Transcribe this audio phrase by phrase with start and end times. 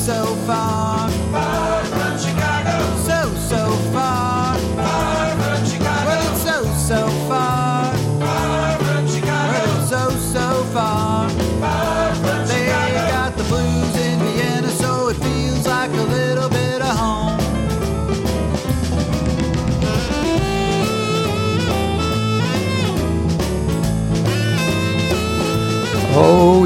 [0.00, 1.09] so far.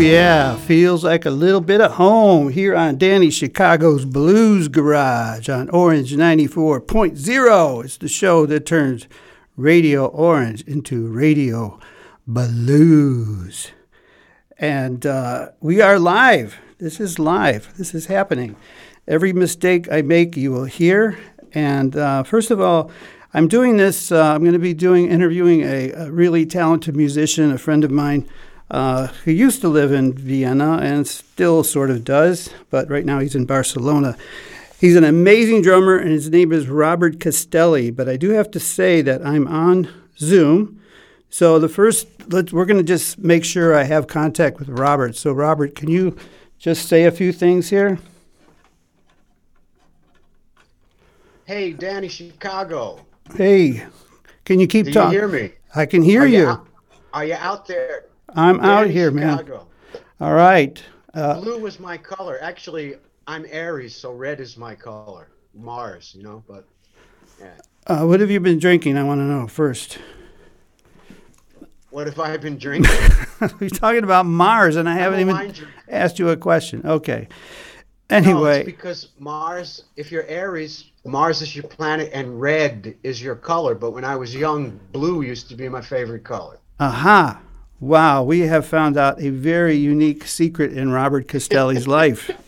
[0.05, 0.57] Yeah.
[0.57, 6.15] Feels like a little bit of home here on Danny Chicago's Blues Garage on Orange
[6.15, 7.85] 94.0.
[7.85, 9.09] It's the show that turns
[9.57, 11.81] Radio Orange into Radio
[12.27, 13.71] Blues.
[14.59, 16.59] And uh, we are live.
[16.79, 17.75] This is live.
[17.79, 18.57] This is happening.
[19.09, 21.19] Every mistake I make, you will hear.
[21.55, 22.91] And uh, first of all,
[23.33, 24.13] I'm doing this.
[24.13, 27.91] Uh, I'm going to be doing interviewing a, a really talented musician, a friend of
[27.91, 28.29] mine
[28.71, 33.21] uh, who used to live in Vienna and still sort of does, but right now
[33.21, 34.17] he's in Barcelona.
[34.81, 37.91] He's an amazing drummer, and his name is Robert Castelli.
[37.91, 40.81] But I do have to say that I'm on Zoom.
[41.31, 45.17] So the first, we're going to just make sure I have contact with Robert.
[45.17, 46.17] So, Robert, can you
[46.59, 47.99] just say a few things here?
[51.45, 53.05] Hey, Danny Chicago.
[53.37, 53.85] Hey,
[54.45, 55.19] can you keep talking?
[55.19, 55.53] hear me?
[55.75, 56.39] I can hear are you.
[56.39, 56.67] you out,
[57.13, 58.05] are you out there?
[58.35, 59.69] I'm out here, Chicago.
[59.93, 60.01] man.
[60.21, 60.83] All right.
[61.13, 62.39] Uh, Blue was my color.
[62.41, 65.29] Actually, I'm Aries, so red is my color.
[65.55, 66.67] Mars, you know, but
[67.41, 67.53] yeah.
[67.87, 68.97] Uh, what have you been drinking?
[68.97, 69.99] I want to know first.
[71.91, 72.91] What have I been drinking?
[73.61, 75.55] We're talking about Mars, and I haven't even
[75.89, 76.83] asked you a question.
[76.85, 77.29] Okay.
[78.11, 83.37] Anyway, no, because Mars, if you're Aries, Mars is your planet, and red is your
[83.37, 83.75] color.
[83.75, 86.59] But when I was young, blue used to be my favorite color.
[86.81, 87.41] Aha.
[87.81, 92.31] Wow, we have found out a very unique secret in Robert Castelli's life.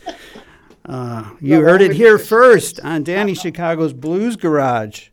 [0.87, 5.09] Uh, you heard it here first on Danny Chicago's Blues Garage.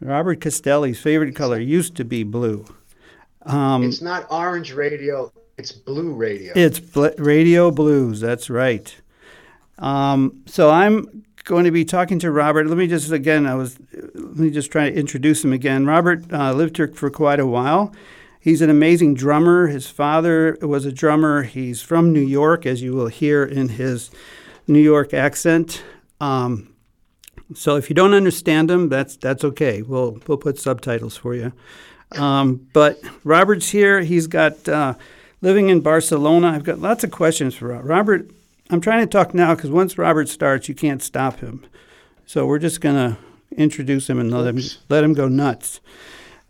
[0.00, 2.64] Robert Castelli's favorite color used to be blue.
[3.42, 6.52] Um, it's not orange radio, it's blue radio.
[6.56, 8.92] It's bl- radio blues, that's right.
[9.78, 12.66] Um, so I'm going to be talking to Robert.
[12.66, 15.86] Let me just, again, I was, let me just try to introduce him again.
[15.86, 17.94] Robert uh, lived here for quite a while.
[18.46, 19.66] He's an amazing drummer.
[19.66, 21.42] His father was a drummer.
[21.42, 24.08] He's from New York, as you will hear in his
[24.68, 25.82] New York accent.
[26.20, 26.72] Um,
[27.56, 29.82] so if you don't understand him, that's that's okay.
[29.82, 31.52] We'll we'll put subtitles for you.
[32.12, 34.02] Um, but Robert's here.
[34.02, 34.94] He's got uh,
[35.40, 36.50] living in Barcelona.
[36.50, 38.30] I've got lots of questions for Robert.
[38.70, 41.66] I'm trying to talk now because once Robert starts, you can't stop him.
[42.26, 43.18] So we're just gonna
[43.56, 45.80] introduce him and let him let him go nuts.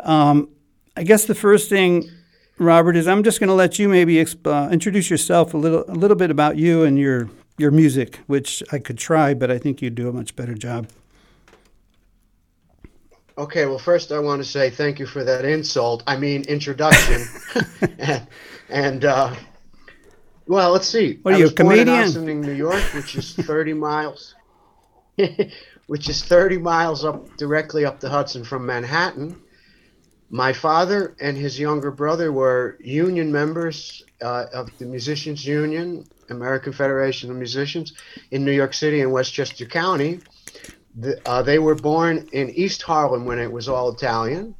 [0.00, 0.50] Um,
[0.96, 2.10] I guess the first thing,
[2.58, 5.84] Robert, is I'm just going to let you maybe exp- uh, introduce yourself a little,
[5.88, 9.56] a little bit about you and your your music, which I could try, but I
[9.56, 10.88] think you'd do a much better job.
[13.38, 16.02] Okay, well, first I want to say thank you for that insult.
[16.06, 17.22] I mean introduction,
[17.98, 18.26] and,
[18.68, 19.34] and uh,
[20.46, 21.18] well, let's see.
[21.22, 22.28] What are you, a comedian?
[22.28, 24.34] in New York, which is 30 miles,
[25.86, 29.42] which is 30 miles up directly up the Hudson from Manhattan
[30.30, 36.72] my father and his younger brother were union members uh, of the Musicians Union, American
[36.72, 37.92] Federation of Musicians,
[38.30, 40.20] in New York City and Westchester County.
[40.96, 44.54] The, uh, they were born in East Harlem when it was all Italian.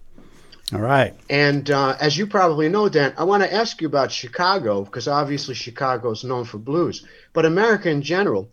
[0.72, 1.14] All right.
[1.30, 5.08] And uh, as you probably know, Dan, I want to ask you about Chicago because
[5.08, 8.50] obviously Chicago is known for blues, but America in general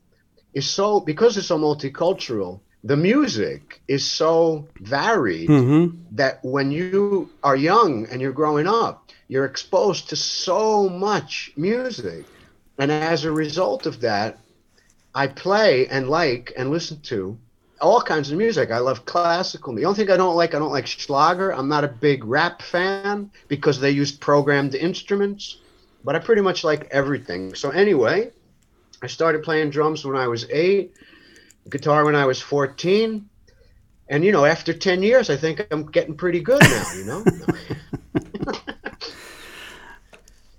[0.53, 5.97] is so because it's so multicultural the music is so varied mm-hmm.
[6.11, 12.25] that when you are young and you're growing up, you're exposed to so much music.
[12.77, 14.38] And as a result of that,
[15.16, 17.38] I play and like and listen to
[17.79, 18.72] all kinds of music.
[18.72, 19.73] I love classical.
[19.75, 21.51] The only thing I don't like, I don't like Schlager.
[21.51, 25.57] I'm not a big rap fan because they use programmed instruments,
[26.03, 27.55] but I pretty much like everything.
[27.55, 28.31] So, anyway,
[29.02, 30.96] I started playing drums when I was eight
[31.69, 33.29] guitar when I was 14.
[34.09, 37.23] And, you know, after 10 years, I think I'm getting pretty good now, you know?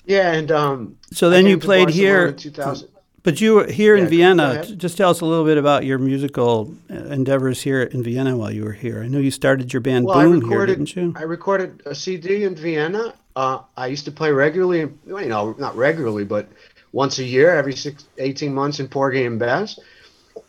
[0.06, 0.50] yeah, and.
[0.50, 2.32] Um, so then you played here.
[2.32, 2.88] 2000.
[3.22, 4.66] But you were here yeah, in Vienna.
[4.66, 8.64] Just tell us a little bit about your musical endeavors here in Vienna while you
[8.64, 9.02] were here.
[9.02, 11.14] I know you started your band well, Boom recorded, here, didn't you?
[11.16, 13.14] I recorded a CD in Vienna.
[13.34, 16.48] Uh, I used to play regularly, you know, not regularly, but
[16.92, 19.78] once a year, every six, 18 months in Porgy and Bess.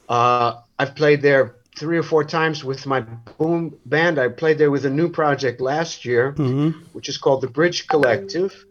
[0.07, 4.17] Uh, I've played there three or four times with my boom band.
[4.17, 6.79] I played there with a new project last year, mm-hmm.
[6.93, 8.65] which is called the Bridge Collective,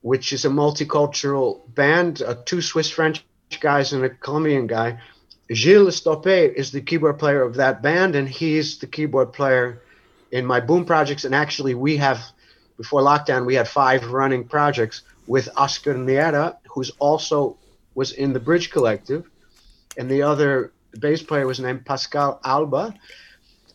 [0.00, 3.24] which is a multicultural band, uh, two Swiss French
[3.60, 4.98] guys and a Colombian guy.
[5.52, 9.82] Gilles Stoppe is the keyboard player of that band, and he's the keyboard player
[10.30, 11.24] in my Boom projects.
[11.24, 12.20] And actually, we have
[12.76, 17.58] before lockdown we had five running projects with Oscar Niera, who's also
[17.94, 19.28] was in the Bridge Collective,
[19.96, 22.94] and the other bass player was named Pascal Alba.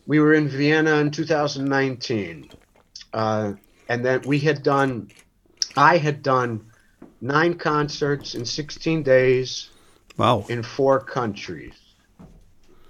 [0.06, 2.50] We were in Vienna in 2019,
[3.12, 3.52] uh,
[3.88, 5.10] and then we had done.
[5.76, 6.64] I had done
[7.20, 9.70] nine concerts in 16 days
[10.16, 10.46] Wow.
[10.48, 11.74] in four countries.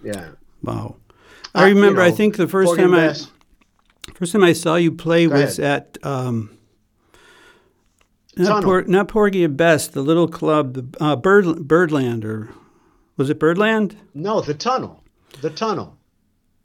[0.02, 0.30] Yeah.
[0.62, 0.96] Wow.
[1.54, 2.02] Uh, I remember.
[2.02, 3.14] you I think the first time I
[4.14, 6.56] first time I saw you play Go was at um,
[8.36, 8.62] not.
[8.62, 12.50] Por- not Porgy and Bess, the little club, the uh, Bird Birdland, or
[13.16, 13.96] was it Birdland?
[14.14, 15.02] No, the tunnel.
[15.40, 15.96] The tunnel.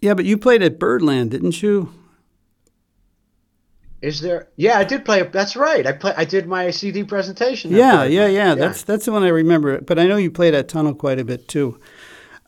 [0.02, 1.94] Yeah, but you played at Birdland, didn't you?
[4.02, 4.50] Is there?
[4.56, 5.22] Yeah, I did play.
[5.22, 5.86] That's right.
[5.86, 6.14] I play.
[6.18, 7.72] I did my CD presentation.
[7.72, 8.56] at Yeah, yeah, yeah.
[8.56, 9.80] That's that's the one I remember.
[9.80, 11.80] But I know you played at Tunnel quite a bit too.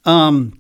[0.04, 0.60] Um,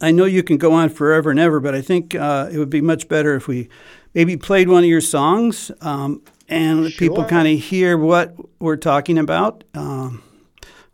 [0.00, 2.70] I know you can go on forever and ever, but I think uh, it would
[2.70, 3.68] be much better if we
[4.14, 8.76] maybe played one of your songs um, and let people kind of hear what we're
[8.76, 9.64] talking about.
[9.74, 10.22] Um,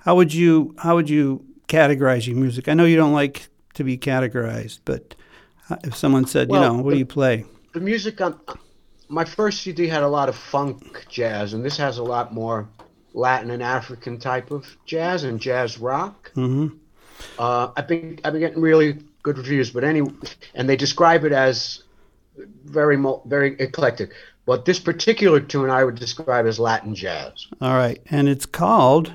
[0.05, 2.69] how would you how would you categorize your music?
[2.69, 5.15] I know you don't like to be categorized, but
[5.71, 7.45] uh, if someone said, Well, you know, what do you play?
[7.73, 8.39] the music on
[9.09, 12.69] my first CD had a lot of funk jazz, and this has a lot more
[13.15, 16.31] Latin and African type of jazz and jazz rock.
[16.35, 16.69] hmm
[17.39, 20.03] Uh, I've been I've been getting really good reviews, but any
[20.55, 21.83] and they describe it as
[22.65, 24.13] very very eclectic.
[24.47, 27.47] But this particular tune I would describe as Latin jazz.
[27.63, 29.13] All right, and it's called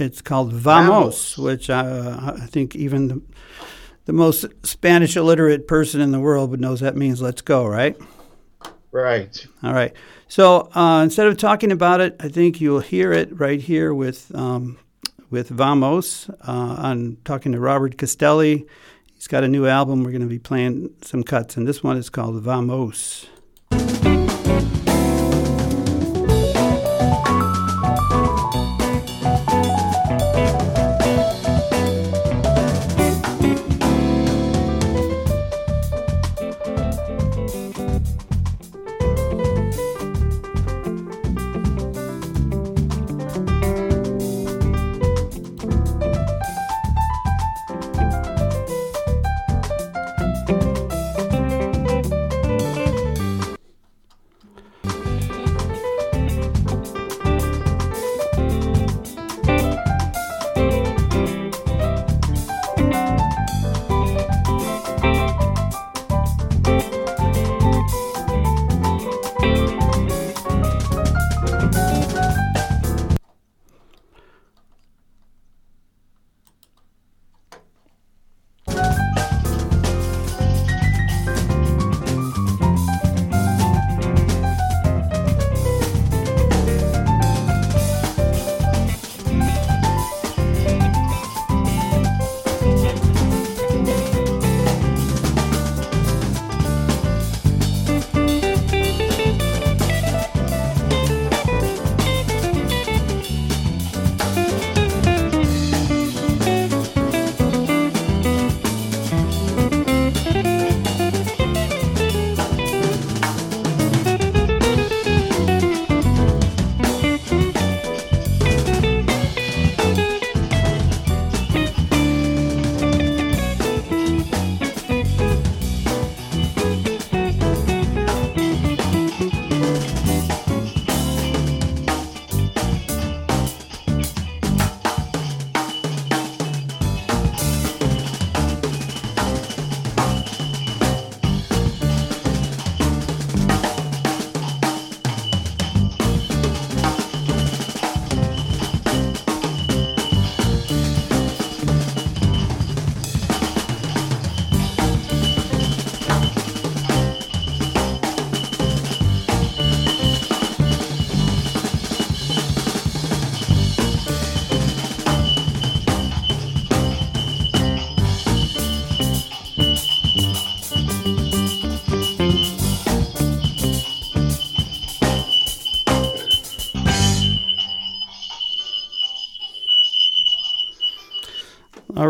[0.00, 1.38] it's called Vamos, Vamos.
[1.38, 3.22] which uh, I think even the,
[4.06, 7.96] the most Spanish illiterate person in the world would knows that means let's go, right?
[8.92, 9.46] Right.
[9.62, 9.94] All right.
[10.26, 14.34] So uh, instead of talking about it, I think you'll hear it right here with
[14.34, 14.78] um,
[15.30, 16.28] with Vamos.
[16.28, 18.66] Uh, I'm talking to Robert Castelli.
[19.14, 20.02] He's got a new album.
[20.02, 23.26] We're going to be playing some cuts, and this one is called Vamos.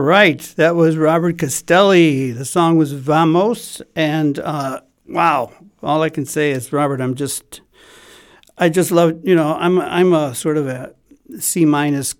[0.01, 2.31] All right, that was Robert Castelli.
[2.31, 5.53] The song was Vamos, and uh, wow,
[5.83, 7.61] all I can say is, Robert, I'm just,
[8.57, 10.95] I just love, you know, I'm I'm a sort of a
[11.39, 12.15] C minus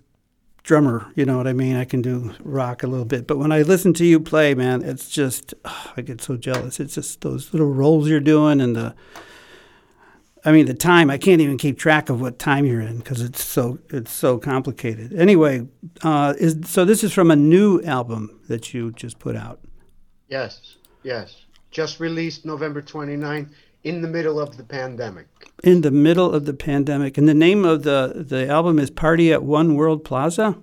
[0.61, 1.11] drummer.
[1.15, 1.75] You know what I mean?
[1.75, 4.83] I can do rock a little bit, but when I listen to you play, man,
[4.83, 6.79] it's just oh, I get so jealous.
[6.79, 8.93] It's just those little rolls you're doing and the.
[10.43, 13.21] I mean, the time I can't even keep track of what time you're in because
[13.21, 15.13] it's so it's so complicated.
[15.13, 15.67] Anyway,
[16.01, 19.59] uh, is so this is from a new album that you just put out.
[20.29, 23.49] Yes, yes, just released November 29th
[23.83, 25.27] in the middle of the pandemic.
[25.63, 29.31] In the middle of the pandemic, and the name of the the album is "Party
[29.31, 30.57] at One World Plaza."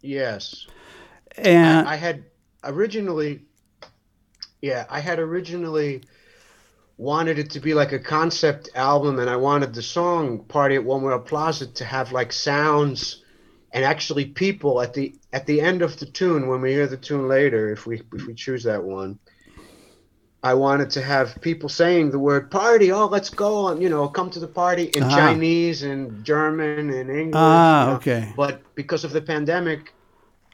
[0.00, 0.66] Yes,
[1.36, 2.24] and I, I had
[2.64, 3.42] originally,
[4.62, 6.02] yeah, I had originally
[7.00, 10.84] wanted it to be like a concept album and I wanted the song Party at
[10.84, 13.24] One World Plaza to have like sounds
[13.72, 16.98] and actually people at the at the end of the tune when we hear the
[16.98, 19.18] tune later if we if we choose that one
[20.42, 22.92] I wanted to have people saying the word party.
[22.92, 25.10] Oh, let's go and you know, come to the party in Ah.
[25.10, 27.34] Chinese and German and English.
[27.36, 27.96] Ah, you know.
[27.96, 28.32] okay.
[28.36, 29.92] But because of the pandemic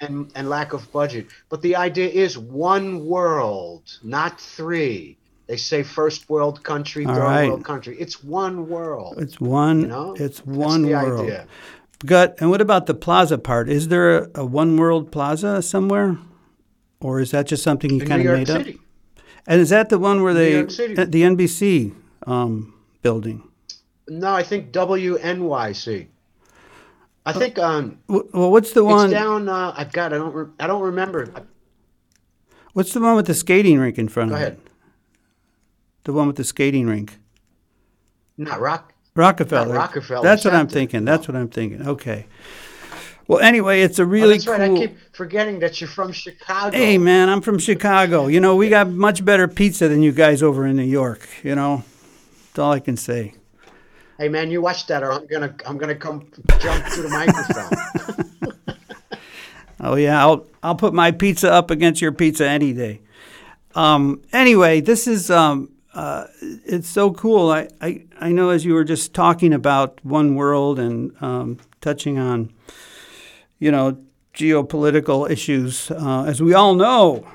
[0.01, 1.27] and, and lack of budget.
[1.49, 5.19] But the idea is one world, not three.
[5.47, 7.49] They say first world country, third right.
[7.49, 7.97] world country.
[7.99, 9.15] It's one world.
[9.19, 9.83] it's one.
[9.83, 10.15] You know?
[10.19, 11.21] It's one world.
[11.21, 11.47] idea.
[12.05, 12.37] Gut.
[12.41, 13.69] And what about the plaza part?
[13.69, 16.19] Is there a, a one world plaza somewhere,
[17.01, 18.67] or is that just something you kind of made up?
[19.47, 20.95] And is that the one where they City.
[20.95, 21.95] the NBC
[22.27, 23.43] um, building?
[24.09, 26.09] No, I think WNYC.
[27.25, 29.11] I think um, Well, what's the it's one?
[29.11, 29.49] down.
[29.49, 30.13] Uh, I got.
[30.13, 30.35] I don't.
[30.35, 31.29] Re- I don't remember.
[32.73, 34.53] What's the one with the skating rink in front Go of ahead.
[34.55, 34.66] it?
[36.07, 37.19] The one with the skating rink.
[38.39, 38.93] Not rock.
[39.17, 39.75] Rockefeller.
[39.75, 41.05] Not Rockefeller That's what I'm thinking.
[41.05, 41.85] That's what I'm thinking.
[41.85, 42.27] Okay.
[43.27, 44.55] Well, anyway, it's a Oh, really that's cool.
[44.55, 44.71] right.
[44.71, 46.77] I keep forgetting that you're from Chicago.
[46.77, 48.29] Hey, man, I'm from Chicago.
[48.29, 51.29] You know, we got much better pizza than you guys over in New York.
[51.43, 51.83] You know,
[52.51, 53.35] that's all I can say.
[54.17, 55.57] Hey, man, you watch that, or I'm gonna.
[55.67, 58.47] I'm gonna come jump to the microphone.
[59.79, 63.03] Oh yeah, I'll I'll put my pizza up against your pizza any day.
[63.75, 67.51] Um, anyway, this is um, uh, it's so cool.
[67.51, 72.19] I, I I know as you were just talking about one world and um, touching
[72.19, 72.53] on,
[73.59, 73.97] you know,
[74.35, 75.91] geopolitical issues.
[75.91, 77.27] Uh, as we all know,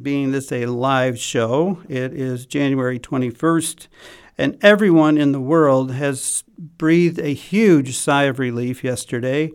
[0.00, 3.88] being this a live show, it is January twenty first,
[4.36, 9.50] and everyone in the world has breathed a huge sigh of relief yesterday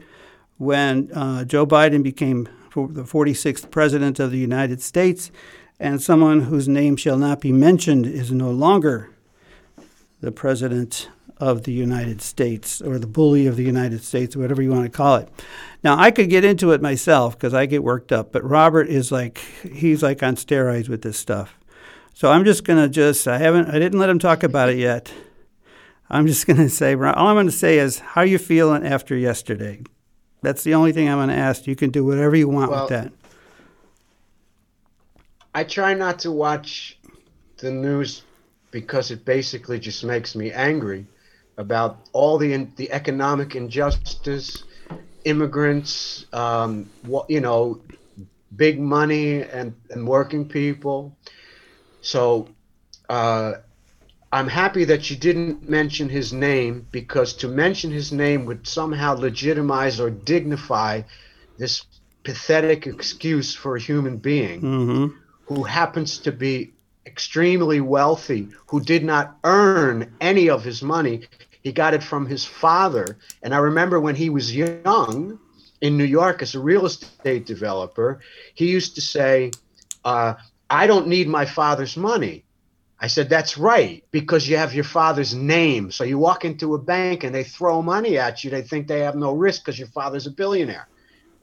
[0.58, 5.32] when uh, Joe Biden became the 46th president of the United States,
[5.82, 9.10] and someone whose name shall not be mentioned is no longer
[10.22, 14.70] the president of the United States or the bully of the United States, whatever you
[14.70, 15.28] want to call it.
[15.84, 19.12] Now, I could get into it myself because I get worked up, but Robert is
[19.12, 19.40] like,
[19.74, 21.58] he's like on steroids with this stuff.
[22.14, 24.78] So I'm just going to just, I haven't, I didn't let him talk about it
[24.78, 25.12] yet.
[26.12, 29.16] I'm just going to say, all I'm going to say is, how you feeling after
[29.16, 29.82] yesterday?
[30.44, 31.66] That's the only thing I'm going to ask.
[31.66, 33.14] You can do whatever you want Well, with that.
[35.54, 37.00] I try not to watch
[37.60, 38.26] the news
[38.72, 41.08] because it basically just makes me angry
[41.58, 44.52] about all the the economic injustice,
[45.12, 47.84] immigrants, um, what you know,
[48.56, 51.18] big money and and working people.
[52.02, 52.56] So.
[53.10, 53.54] Uh,
[54.34, 59.14] I'm happy that you didn't mention his name because to mention his name would somehow
[59.16, 61.02] legitimize or dignify
[61.58, 61.86] this
[62.24, 65.21] pathetic excuse for a human being hmm
[65.54, 66.72] who happens to be
[67.06, 71.28] extremely wealthy, who did not earn any of his money.
[71.62, 73.18] He got it from his father.
[73.44, 75.40] And I remember when he was young
[75.82, 78.22] in New York as a real estate developer,
[78.54, 79.52] he used to say,
[80.06, 80.36] uh,
[80.70, 82.46] I don't need my father's money.
[83.00, 85.92] I said, That's right, because you have your father's name.
[85.92, 88.52] So you walk into a bank and they throw money at you.
[88.52, 90.88] They think they have no risk because your father's a billionaire.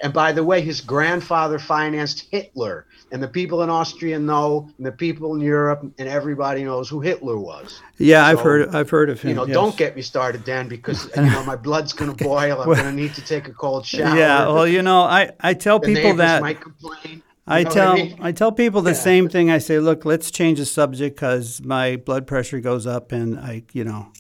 [0.01, 2.87] And by the way, his grandfather financed Hitler.
[3.11, 7.01] And the people in Austria know, and the people in Europe, and everybody knows who
[7.01, 7.81] Hitler was.
[7.97, 8.75] Yeah, I've heard.
[8.75, 9.31] I've heard of him.
[9.31, 9.55] You know, yes.
[9.55, 12.61] don't get me started, Dan, because you know my blood's gonna boil.
[12.61, 14.15] I'm gonna need to take a cold shower.
[14.17, 17.23] Yeah, well, you know, I, I tell the people that might complain.
[17.47, 18.19] I You know what tell mean?
[18.21, 18.97] I tell people the Yeah.
[18.97, 19.51] same thing.
[19.51, 23.63] I say, look, let's change the subject because my blood pressure goes up, and I,
[23.73, 24.13] you know,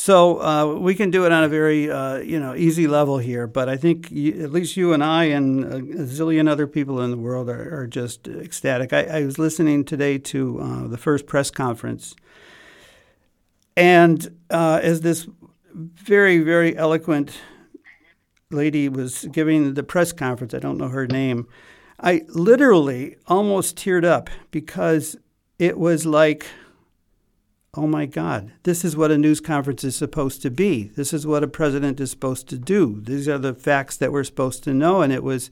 [0.00, 3.46] so uh, we can do it on a very, uh, you know, easy level here.
[3.46, 7.10] But I think you, at least you and I and a zillion other people in
[7.10, 8.94] the world are, are just ecstatic.
[8.94, 12.16] I, I was listening today to uh, the first press conference,
[13.76, 15.28] and uh, as this
[15.74, 17.38] very very eloquent
[18.50, 21.46] lady was giving the press conference, I don't know her name.
[22.00, 25.16] I literally almost teared up because
[25.58, 26.46] it was like
[27.74, 30.84] oh my God, this is what a news conference is supposed to be.
[30.96, 33.00] This is what a president is supposed to do.
[33.00, 35.02] These are the facts that we're supposed to know.
[35.02, 35.50] And it was,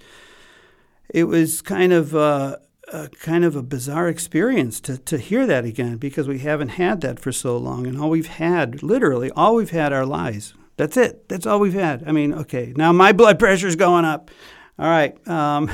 [1.08, 2.60] it was kind of a,
[2.92, 7.02] a kind of a bizarre experience to, to hear that again because we haven't had
[7.02, 7.86] that for so long.
[7.86, 10.54] And all we've had, literally, all we've had are lies.
[10.76, 11.28] That's it.
[11.28, 12.02] That's all we've had.
[12.06, 14.30] I mean, okay, now my blood pressure's going up.
[14.76, 15.28] All right.
[15.28, 15.70] Um,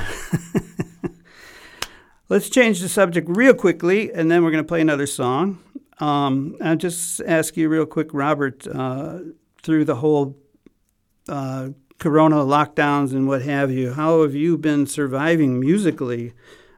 [2.29, 5.59] let's change the subject real quickly, and then we're going to play another song.
[5.99, 9.19] Um, I'll just ask you real quick, Robert, uh,
[9.61, 10.37] through the whole
[11.27, 16.33] uh, corona lockdowns and what have you, how have you been surviving musically?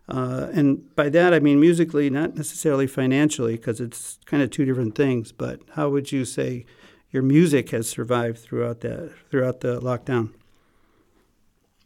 [0.07, 4.63] Uh, and by that I mean musically, not necessarily financially, because it's kind of two
[4.63, 5.31] different things.
[5.31, 6.65] But how would you say
[7.11, 10.33] your music has survived throughout that throughout the lockdown?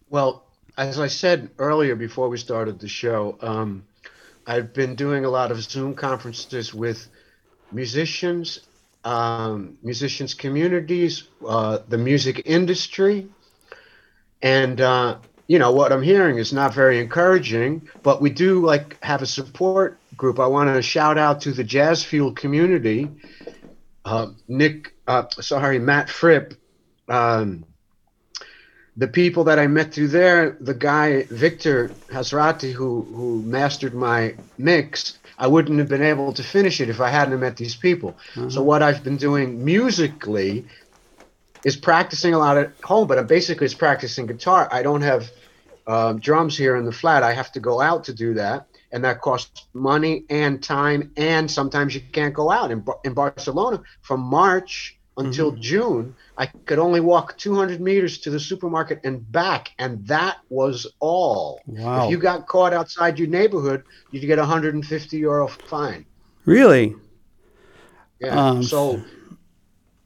[0.10, 0.46] Well,
[0.78, 3.86] as I said earlier before we started the show, um,
[4.46, 7.08] I've been doing a lot of Zoom conferences with
[7.72, 8.60] musicians,
[9.04, 13.28] um, musicians communities, uh, the music industry,
[14.42, 17.90] and uh, you know what I'm hearing is not very encouraging.
[18.04, 20.40] But we do like have a support group.
[20.40, 23.10] I want to shout out to the Jazz Fuel community.
[24.04, 26.56] Uh, Nick, uh, sorry, Matt Fripp.
[27.08, 27.66] Um,
[28.98, 34.36] the people that I met through there, the guy Victor Hazrati, who who mastered my
[34.58, 38.12] mix, I wouldn't have been able to finish it if I hadn't met these people.
[38.36, 38.50] Mm-hmm.
[38.50, 40.68] So what I've been doing musically
[41.66, 44.70] is practicing a lot at home, but I'm basically it's practicing guitar.
[44.72, 45.32] I don't have
[45.88, 47.24] uh, drums here in the flat.
[47.24, 51.12] I have to go out to do that, and that costs money and time.
[51.18, 52.70] And sometimes you can't go out.
[52.70, 55.62] In, in Barcelona, from March until mm-hmm.
[55.62, 60.88] June, I could only walk 200 meters to the supermarket and back, and that was
[61.00, 61.62] all.
[61.65, 62.06] Wow.
[62.06, 66.06] If you got caught outside your neighborhood, you'd get a 150 euro fine.
[66.46, 66.96] Really?
[68.20, 68.50] Yeah.
[68.50, 69.01] Um, so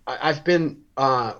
[0.07, 1.33] I, have been, uh,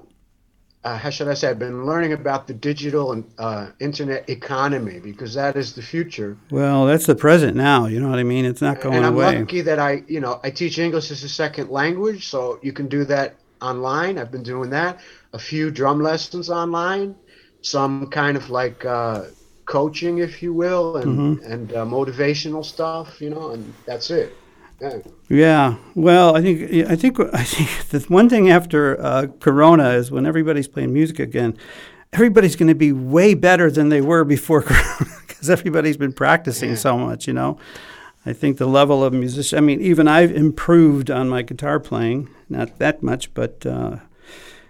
[0.84, 5.00] uh, how should I say, I've been learning about the digital and uh, internet economy
[5.00, 6.38] because that is the future.
[6.52, 7.88] Well, that's the present now.
[7.88, 8.46] You know what I mean?
[8.46, 8.98] It's not going away.
[8.98, 9.40] and I'm away.
[9.40, 12.88] lucky that I, you know, I teach English as a second language, so you can
[12.88, 13.36] do that
[13.66, 14.18] online.
[14.18, 15.00] I've been doing that.
[15.34, 17.16] A few drum lessons online,
[17.62, 19.24] some kind of like uh,
[19.66, 21.52] coaching, if you will, and mm-hmm.
[21.52, 23.20] and uh, motivational stuff.
[23.20, 24.36] You know, and that's it.
[24.82, 25.00] Yeah.
[25.30, 25.76] yeah.
[25.96, 30.26] Well, I think I think I think the one thing after uh, Corona is when
[30.26, 31.58] everybody's playing music again,
[32.14, 36.72] everybody's going to be way better than they were before Corona because everybody's been practicing
[36.72, 36.76] yeah.
[36.76, 37.28] so much.
[37.28, 37.58] You know.
[38.26, 39.58] I think the level of musician.
[39.58, 43.66] I mean, even I've improved on my guitar playing, not that much, but.
[43.66, 43.98] Uh,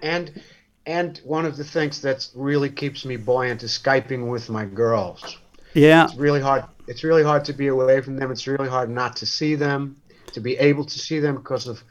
[0.02, 0.42] and
[0.86, 5.38] and one of the things that really keeps me buoyant is skyping with my girls.
[5.74, 6.66] Yeah, it's really hard.
[6.88, 8.32] It's really hard to be away from them.
[8.32, 9.96] It's really hard not to see them,
[10.34, 11.84] to be able to see them because of,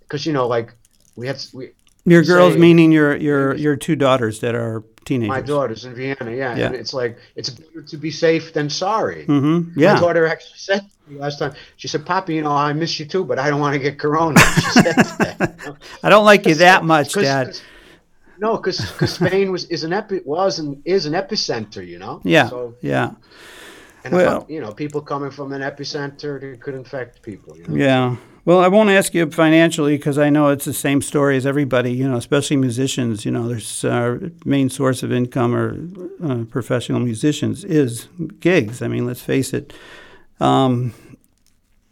[0.00, 0.72] because you know, like
[1.16, 1.72] we had we.
[2.06, 5.28] Your girls, say, meaning your your your two daughters that are teenagers.
[5.28, 6.56] My daughters in Vienna, yeah.
[6.56, 6.66] yeah.
[6.66, 9.26] And it's like it's better to be safe than sorry.
[9.26, 9.78] Mm-hmm.
[9.78, 9.94] Yeah.
[9.94, 11.54] My daughter actually said last time.
[11.76, 13.98] She said, "Poppy, you know, I miss you too, but I don't want to get
[13.98, 15.76] corona." She said that, you know?
[16.02, 17.46] I don't like you that much, Cause, Dad.
[17.46, 17.62] Cause,
[18.38, 18.78] no, because
[19.10, 22.20] Spain was is an epi was and is an epicenter, you know.
[22.24, 22.48] Yeah.
[22.48, 23.12] So, yeah.
[24.04, 27.56] And well, you know, people coming from an epicenter it could infect people.
[27.56, 27.76] You know?
[27.76, 28.16] Yeah.
[28.46, 31.92] Well, I won't ask you financially because I know it's the same story as everybody.
[31.92, 33.24] You know, especially musicians.
[33.24, 35.76] You know, their uh, main source of income or
[36.24, 38.08] uh, professional musicians is
[38.40, 38.80] gigs.
[38.80, 39.72] I mean, let's face it.
[40.40, 40.94] Um,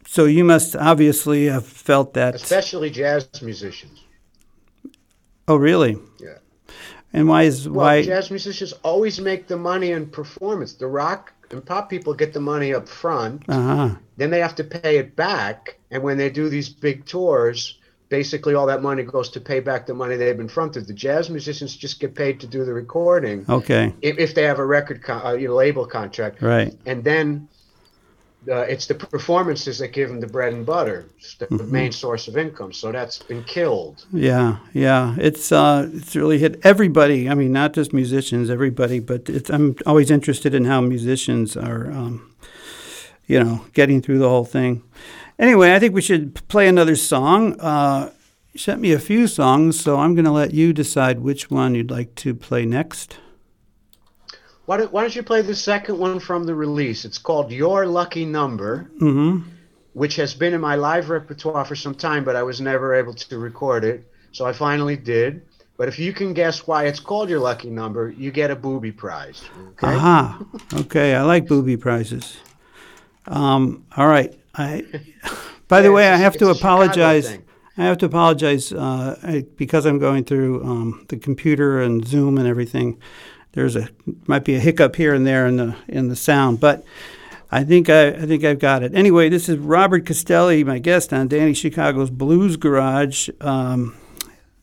[0.07, 4.03] so you must obviously have felt that, especially jazz musicians.
[5.47, 5.99] Oh, really?
[6.18, 6.38] Yeah.
[7.12, 10.75] And why is well, why jazz musicians always make the money in performance?
[10.75, 13.42] The rock and pop people get the money up front.
[13.48, 13.94] Uh-huh.
[14.16, 18.54] Then they have to pay it back, and when they do these big tours, basically
[18.54, 20.87] all that money goes to pay back the money they've been fronted.
[20.87, 23.44] The jazz musicians just get paid to do the recording.
[23.48, 23.94] Okay.
[24.02, 26.42] If, if they have a record con- uh, you know, label contract.
[26.42, 26.74] Right.
[26.87, 27.48] And then
[28.46, 31.07] uh, it's the performances that give them the bread and butter,
[31.38, 31.70] the mm-hmm.
[31.70, 32.72] main source of income.
[32.72, 34.05] So that's been killed.
[34.12, 37.29] Yeah, yeah, it's uh, it's really hit everybody.
[37.29, 39.01] I mean, not just musicians, everybody.
[39.01, 42.35] But I'm always interested in how musicians are, um,
[43.27, 44.83] you know, getting through the whole thing.
[45.38, 47.59] Anyway, I think we should play another song.
[47.61, 48.12] Uh,
[48.53, 51.74] you sent me a few songs, so I'm going to let you decide which one
[51.74, 53.18] you'd like to play next.
[54.68, 57.07] Why don't, why don't you play the second one from the release?
[57.07, 59.48] It's called Your Lucky Number, mm-hmm.
[59.94, 63.14] which has been in my live repertoire for some time, but I was never able
[63.14, 64.07] to record it.
[64.33, 65.40] So I finally did.
[65.78, 68.92] But if you can guess why it's called Your Lucky Number, you get a booby
[68.92, 69.42] prize.
[69.70, 69.87] Okay?
[69.87, 70.44] Aha.
[70.74, 72.37] Okay, I like booby prizes.
[73.26, 74.38] Um, all right.
[74.54, 74.85] I
[75.68, 77.38] By the Yeah, way, I have to apologize.
[77.78, 82.37] I have to apologize uh, I, because I'm going through um, the computer and Zoom
[82.37, 82.98] and everything.
[83.52, 83.88] There's a
[84.26, 86.84] might be a hiccup here and there in the in the sound, but
[87.50, 88.94] I think I, I think I've got it.
[88.94, 93.30] Anyway, this is Robert Castelli, my guest on Danny Chicago's Blues Garage.
[93.40, 93.96] Um,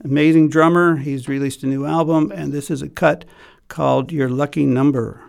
[0.03, 0.97] amazing drummer.
[0.97, 3.25] He's released a new album, and this is a cut
[3.67, 5.24] called "Your Lucky Number."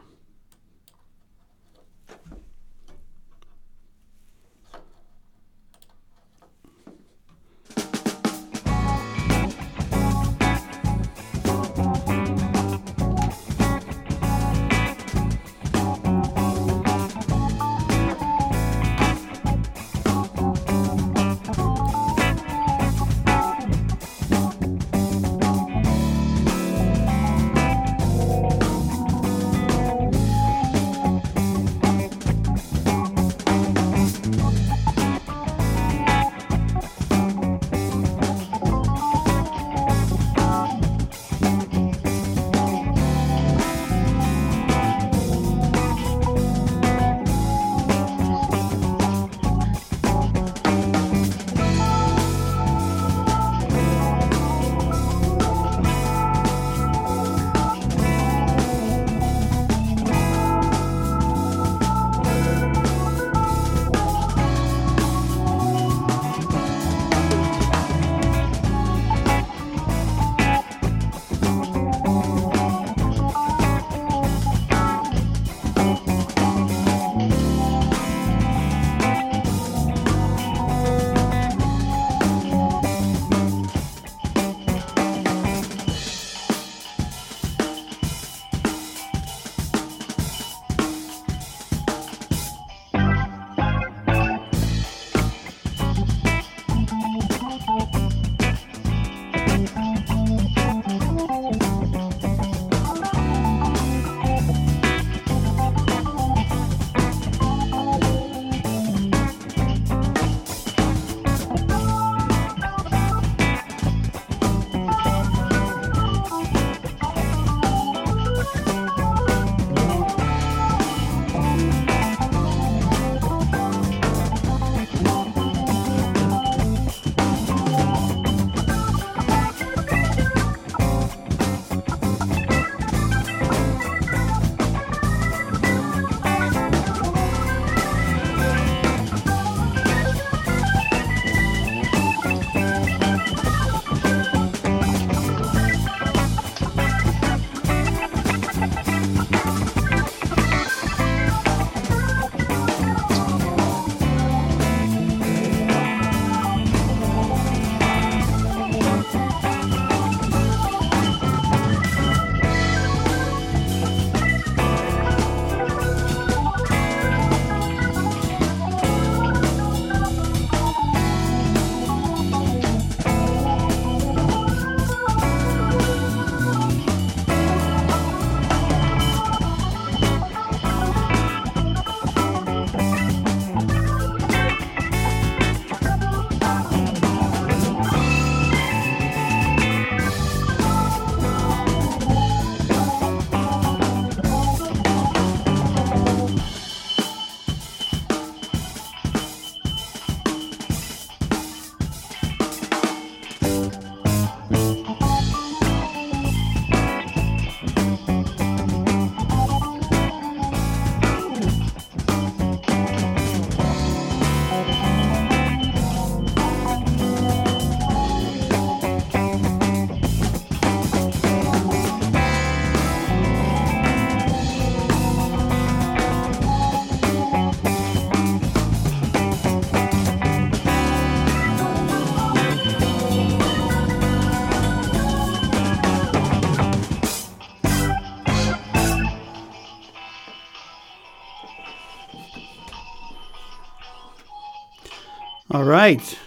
[245.50, 246.18] All right.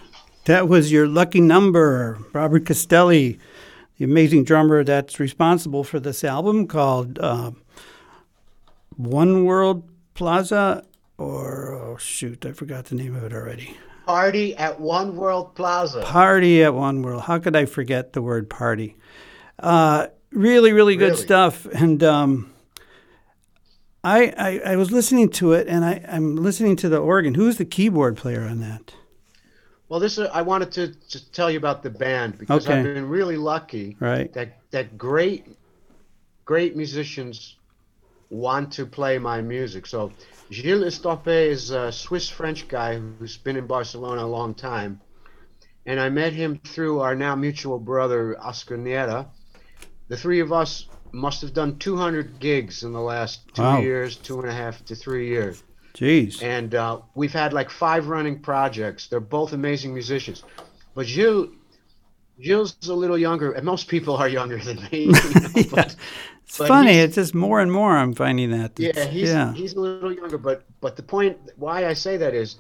[0.45, 3.38] That was your lucky number, Robert Castelli,
[3.97, 7.51] the amazing drummer that's responsible for this album called uh,
[8.95, 10.84] One World Plaza,
[11.17, 13.75] or oh shoot, I forgot the name of it already.
[14.08, 16.01] Party at One World Plaza.
[16.01, 17.23] Party at One World.
[17.23, 18.95] How could I forget the word party?
[19.60, 21.21] Uh, really, really good Really?
[21.21, 21.65] stuff.
[21.65, 22.51] And um,
[24.03, 27.36] I, I I was listening to it, and I, I'm listening to the organ.
[27.36, 28.93] Who's the keyboard player on that?
[29.89, 32.80] Well, this is, I wanted to just tell you about the band because Okay.
[32.80, 34.32] I've been really lucky Right.
[34.34, 35.47] that that great
[36.45, 37.58] great musicians
[38.30, 39.88] want to play my music.
[39.88, 40.13] So
[40.52, 45.02] Gilles Estoppe is a Swiss French guy who's been in Barcelona a long time.
[45.86, 49.28] And I met him through our now mutual brother Oscar Nieta.
[50.10, 53.82] The three of us must have done 200 gigs in the last two Wow.
[53.82, 56.41] years, two and a half to three years Jeez.
[56.43, 59.08] and uh, we've had like five running projects.
[59.08, 60.43] They're both amazing musicians,
[60.93, 61.49] but Gilles,
[62.41, 64.99] Gilles is a little younger, and most people are younger than me.
[65.06, 65.19] you know,
[65.56, 65.63] yeah.
[65.71, 65.95] but,
[66.45, 66.93] It's but funny.
[66.93, 68.80] It's just more and more I'm finding that.
[68.80, 69.54] yeah, he's yeah.
[69.54, 72.56] he's a little younger, but but the point why I say that is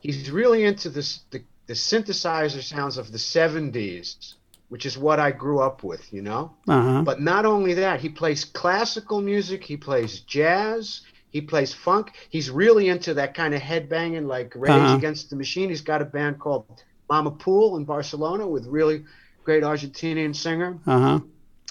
[0.00, 4.34] he's really into this the, the synthesizer sounds of the '70s,
[4.68, 6.54] which is what I grew up with, you know.
[6.66, 7.02] Uh-huh.
[7.02, 11.02] But not only that, he plays classical music, he plays jazz,
[11.34, 12.12] he plays funk.
[12.30, 14.96] He's really into that kind of headbanging, like Rage Uh-huh.
[14.96, 15.68] Against the Machine.
[15.68, 16.64] He's got a band called
[17.10, 19.04] Mama Pool in Barcelona with really
[19.42, 20.78] great Argentinian singer.
[20.86, 21.18] Uh-huh.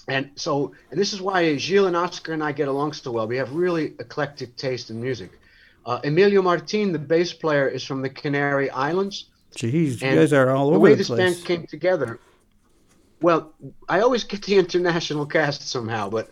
[0.09, 3.25] And so, and this is why Gilles and Oscar and I get along so well.
[3.25, 5.31] We have really eclectic taste in music.
[5.85, 9.29] Uh, Emilio Martin, the bass player, is from the Canary Islands.
[9.55, 11.19] Jeez, you And guys are all the over way the this place.
[11.19, 12.19] band came together.
[13.21, 13.53] Well,
[13.87, 16.27] I always get the international cast somehow, but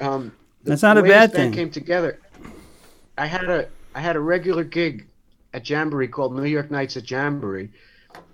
[0.00, 0.30] um,
[0.62, 1.64] the, That's not the a way bad this band thing.
[1.64, 2.20] Came together.
[3.22, 5.10] I had a I had a regular gig
[5.54, 7.70] at Jamboree called New York Nights at Jamboree,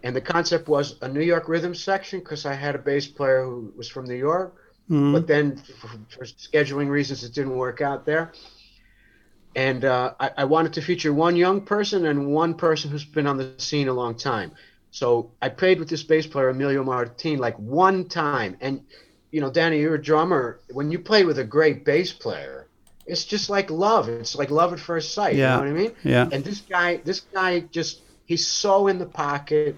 [0.03, 3.45] and the concept was a New York rhythm section because I had a bass player
[3.45, 4.55] who was from New York,
[4.91, 5.13] Mhm.
[5.13, 8.33] but then for, for scheduling reasons it didn't work out there.
[9.57, 13.27] And uh, I, I wanted to feature one young person and one person who's been
[13.27, 14.53] on the scene a long time.
[14.91, 18.83] So I played with this bass player Emilio Martin like one time, and
[19.31, 20.63] you know, Danny, you're a drummer.
[20.71, 22.68] When you play with a great bass player,
[23.09, 24.09] it's just like love.
[24.09, 25.35] It's like love at first sight.
[25.35, 25.59] Yeah.
[25.59, 25.93] You know what I mean?
[26.05, 26.29] Yeah.
[26.31, 29.77] And this guy, this guy just he's so in the pocket,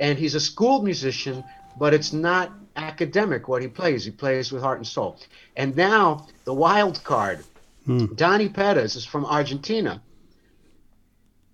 [0.00, 1.44] and he's a school musician,
[1.78, 4.04] but it's not academic what he plays.
[4.04, 5.18] He plays with heart and soul.
[5.56, 7.44] And now the wild card,
[7.84, 8.06] Hmm.
[8.14, 10.00] Donnie Perez is from Argentina.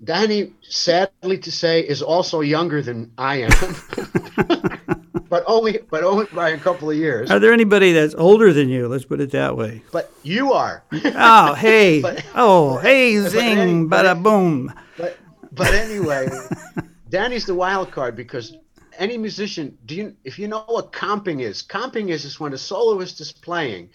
[0.03, 3.51] Danny, sadly to say, is also younger than I am,
[5.29, 7.31] but only but only by a couple of years.
[7.31, 8.89] Are there anybody that's older than you?
[8.89, 9.83] Let's put it that way.
[9.93, 10.83] But you are.
[10.93, 12.01] Oh, hey.
[12.01, 14.73] But- oh, hey, zing, but bada boom.
[14.97, 15.17] But
[15.53, 16.29] but anyway,
[17.11, 18.57] Danny's the wild card because
[18.99, 21.63] any musician, do you if you know what comping is?
[21.63, 23.91] Comping is is when a soloist is playing,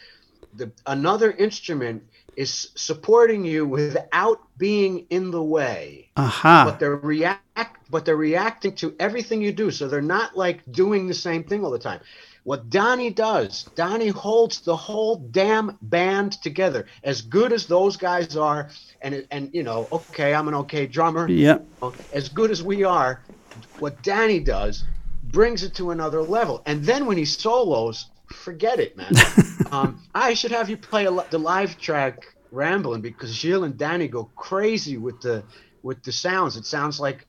[0.56, 2.04] the another instrument
[2.36, 6.10] is supporting you without being in the way.
[6.18, 6.66] Aha.
[6.66, 7.44] But they're react
[7.90, 9.70] but they're reacting to everything you do.
[9.70, 12.00] So they're not like doing the same thing all the time.
[12.44, 16.88] What Donnie does, Donnie holds the whole damn band together.
[17.04, 18.70] As good as those guys are,
[19.02, 21.30] and and you know, okay, I'm an okay drummer.
[21.30, 21.66] Yep.
[22.12, 23.22] As good as we are,
[23.80, 24.84] what Danny does
[25.24, 26.62] brings it to another level.
[26.66, 29.14] And then when he solos, forget it, man.
[29.72, 33.78] um, I should have you play a, li- the live track "Rambling" because Gilles and
[33.78, 35.44] Danny go crazy with the
[35.84, 36.58] with the sounds.
[36.58, 37.26] It sounds like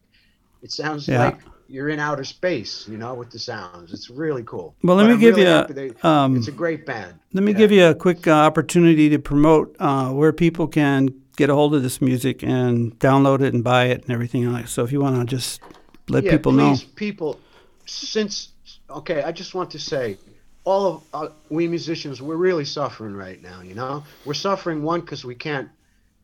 [0.63, 1.25] it sounds Yeah.
[1.25, 3.93] like you're in outer space, you know, with the sounds.
[3.93, 4.75] It's really cool.
[4.83, 7.15] Well, let But me I'm give really you a- um, it's a great band.
[7.33, 7.59] Let me Yeah.
[7.59, 11.75] give you a quick uh, opportunity to promote uh, where people can get a hold
[11.75, 14.71] of this music and download it and buy it and everything else.
[14.71, 15.61] So if you want to just
[16.09, 16.71] let yeah, people know.
[16.75, 17.41] please, people,
[17.87, 18.51] since
[18.91, 20.19] okay, I just want to say,
[20.65, 23.61] all of uh, we musicians, we're really suffering right now.
[23.61, 25.69] You know, we're suffering one because we can't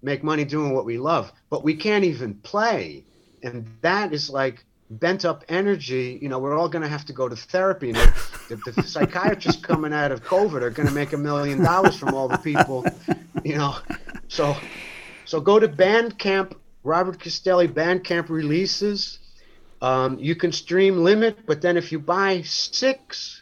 [0.03, 3.05] make money doing what we love, but we can't even play,
[3.43, 6.19] and that is like bent up energy.
[6.21, 7.89] You know, we're all going to have to go to therapy.
[7.89, 8.07] You know,
[8.49, 12.15] the, the psychiatrists coming out of COVID are going to make a million dollars from
[12.15, 12.87] all the people.
[13.45, 13.77] You know,
[14.29, 14.57] so
[15.27, 16.57] so go to Bandcamp.
[16.83, 19.19] Robert Castelli Bandcamp releases.
[19.83, 23.40] Um, you can stream Limit, but then if you buy six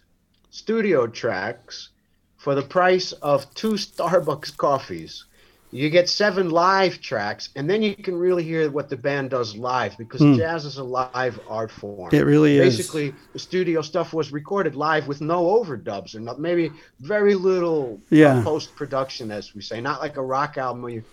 [0.59, 1.91] studio tracks
[2.37, 5.25] for the price of two Starbucks coffees,
[5.71, 9.55] you get seven live tracks, and then you can really hear what the band does
[9.55, 10.35] live because hmm.
[10.35, 12.09] jazz is a live art form.
[12.13, 12.77] It really is.
[12.77, 18.01] Basically, the studio stuff was recorded live with no overdubs or not, maybe very little
[18.05, 18.43] uh, Yeah.
[18.43, 19.81] post production, as we say.
[19.81, 21.05] Not like a rock album where you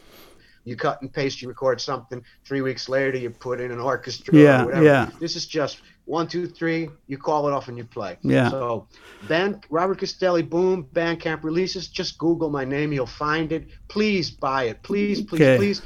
[0.63, 2.23] you cut and paste, you record something.
[2.43, 4.33] Three weeks later, you put in an orchestra.
[4.33, 4.83] Yeah, or whatever.
[4.83, 5.09] yeah.
[5.19, 6.89] This is just one, two, three.
[7.07, 8.17] You call it off and you play.
[8.21, 8.49] Yeah.
[8.49, 8.87] So,
[9.27, 11.87] band Robert Castelli, boom, Bandcamp releases.
[11.87, 13.67] Just Google my name, you'll find it.
[13.87, 14.81] Please buy it.
[14.83, 15.57] Please, please, Okay.
[15.57, 15.81] please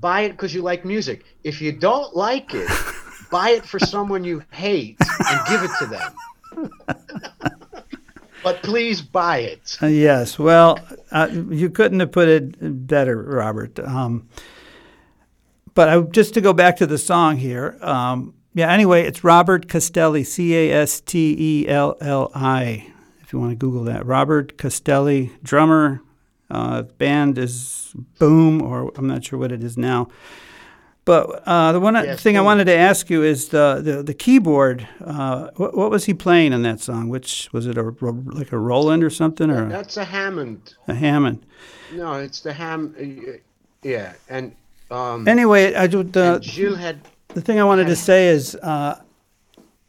[0.00, 1.24] buy it because you like music.
[1.44, 2.68] If you don't like it,
[3.30, 4.96] buy it for someone you hate
[5.28, 6.68] and give it to them.
[8.42, 9.76] but please buy it.
[9.82, 10.38] Uh, yes.
[10.38, 10.78] Well,
[11.10, 13.78] uh, you couldn't have put it better, Robert.
[13.80, 14.28] Um,
[15.74, 19.68] but I, just to go back to the song here, um, Yeah, anyway, it's Robert
[19.68, 22.90] Castelli, C A S T E L L I,
[23.22, 24.04] if you want to Google that.
[24.04, 26.02] Robert Castelli, drummer.
[26.50, 30.08] Uh, band is Boom, or I'm not sure what it is now.
[31.04, 34.12] But uh, the one Yes, thing I wanted to ask you is the the, the
[34.14, 34.88] keyboard.
[35.04, 37.08] Uh, what, what was he playing in that song?
[37.08, 37.82] Which was it a
[38.24, 40.74] like a Roland or something or That's a Hammond.
[40.88, 41.46] a Hammond?
[41.94, 42.92] No, it's the Ham.
[43.00, 43.32] uh,
[43.84, 44.56] Yeah, and
[44.90, 46.98] um, Anyway, I do- the and Gilles had
[47.34, 49.00] the thing I wanted to say is, uh,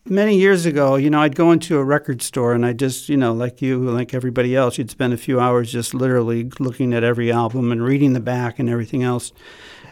[0.06, 3.18] many years ago, you know, I'd go into a record store and I just, you
[3.18, 7.04] know, like you, like everybody else, you'd spend a few hours just literally looking at
[7.04, 9.32] every album and reading the back and everything else.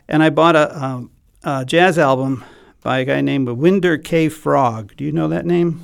[0.08, 1.12] And I bought a, um,
[1.44, 2.44] a jazz album
[2.82, 4.30] by a guy named Wynder K.
[4.30, 4.96] Frog.
[4.96, 5.82] Do you know that name?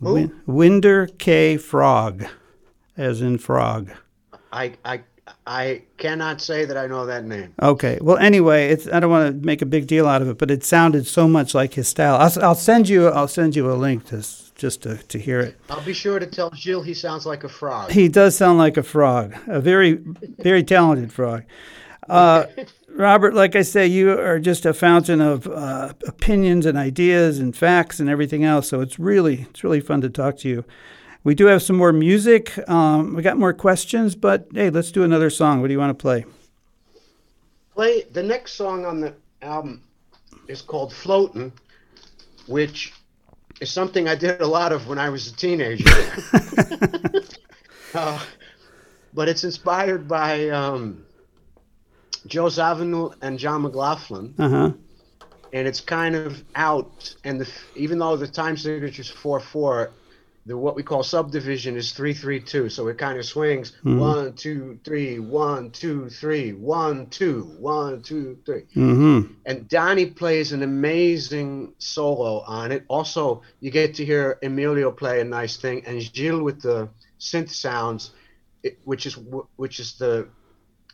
[0.00, 0.14] Who?
[0.14, 1.56] Win- Wynder K.
[1.56, 2.26] Frog,
[2.96, 3.90] as in frog.
[4.52, 5.00] I I
[5.46, 7.54] I cannot say that I know that name.
[7.62, 7.98] Okay.
[8.00, 10.50] Well, anyway, it's I don't want to make a big deal out of it, but
[10.50, 12.16] it sounded so much like his style.
[12.16, 14.24] I'll, I'll send you I'll send you a link to
[14.56, 15.60] just to, to hear it.
[15.70, 17.90] I'll be sure to tell Jill he sounds like a frog.
[17.90, 20.00] He does sound like a frog, a very
[20.38, 21.44] very talented frog.
[22.08, 22.46] Uh,
[22.96, 27.54] Robert, like I say, you are just a fountain of uh, opinions and ideas and
[27.54, 28.68] facts and everything else.
[28.68, 30.64] So it's really it's really fun to talk to you.
[31.26, 32.56] We do have some more music.
[32.68, 35.60] Um, we got more questions, but hey, let's do another song.
[35.60, 36.24] What do you want to play?
[37.74, 39.12] Play the next song on the
[39.42, 39.82] album
[40.46, 41.52] is called "Floating,"
[42.46, 42.92] which
[43.60, 45.84] is something I did a lot of when I was a teenager.
[47.94, 48.24] uh,
[49.12, 51.04] but it's inspired by um,
[52.28, 54.32] Joe Zawinul and John McLaughlin.
[54.38, 54.72] Uh huh.
[55.52, 57.16] and it's kind of out.
[57.24, 59.90] And the, even though the time signature is four four,
[60.46, 62.68] the what we call subdivision is three three two.
[62.68, 68.38] So it kind of swings one two three one two three one two one two
[68.46, 68.62] three.
[68.76, 69.32] Mm-hmm.
[69.44, 72.84] And Donnie plays an amazing solo on it.
[72.88, 77.50] Also, you get to hear Emilio play a nice thing, and Gilles with the synth
[77.50, 78.12] sounds,
[78.62, 79.18] it, which is
[79.56, 80.28] which is the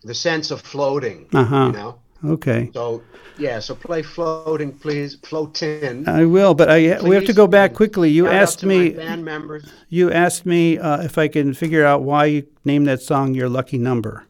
[0.03, 1.29] the sense of floating.
[1.33, 1.67] Uh huh.
[1.67, 1.99] You know.
[2.24, 2.70] Okay.
[2.72, 3.02] So
[3.38, 5.16] yeah, so play floating, please.
[5.22, 6.08] Floatin.
[6.08, 8.11] I will, but I we have to go back quickly.
[8.11, 8.90] You Shout asked me.
[8.90, 9.72] band members.
[9.88, 13.48] You asked me uh, if I can figure out why you named that song "Your
[13.48, 14.26] Lucky Number."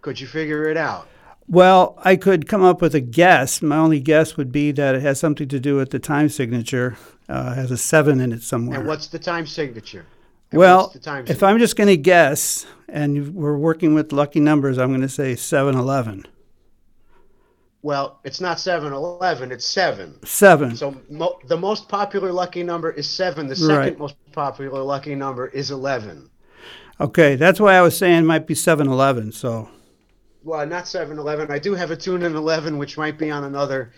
[0.00, 1.08] Could you figure it out?
[1.46, 3.60] Well, I could come up with a guess.
[3.60, 6.96] My only guess would be that it has something to do with the time signature.
[7.28, 8.80] Uh, has a seven in it somewhere.
[8.80, 10.04] And what's the time signature?
[10.50, 14.78] And well, time if I'm just going to guess, and we're working with lucky numbers,
[14.78, 16.26] I'm going to say seven eleven.
[17.84, 19.52] Well, it's not seven eleven.
[19.52, 20.14] It's seven.
[20.24, 20.74] Seven.
[20.74, 23.46] So mo- the most popular lucky number is seven.
[23.46, 23.98] The second Right.
[23.98, 26.30] most popular lucky number is eleven.
[26.98, 29.32] Okay, that's why I was saying it might be seven eleven.
[29.32, 29.68] So
[30.42, 31.50] Well, not seven eleven.
[31.50, 33.92] I do have a tune in eleven, which might be on another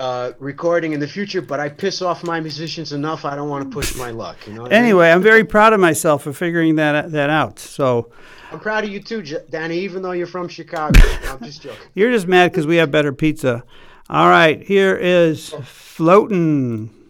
[0.00, 1.42] uh, recording in the future.
[1.42, 3.24] But I piss off my musicians enough.
[3.24, 4.36] I don't want to push my luck.
[4.48, 4.62] You know.
[4.62, 4.84] What I mean?
[4.84, 7.60] anyway, I'm very proud of myself for figuring that that out.
[7.60, 8.10] So.
[8.54, 9.80] I'm proud of you too, Danny.
[9.80, 11.76] Even though you're from Chicago, I'm just joking.
[11.94, 13.64] You're just mad because we have better pizza.
[14.08, 17.03] All right, here is floating.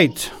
[0.00, 0.32] Right.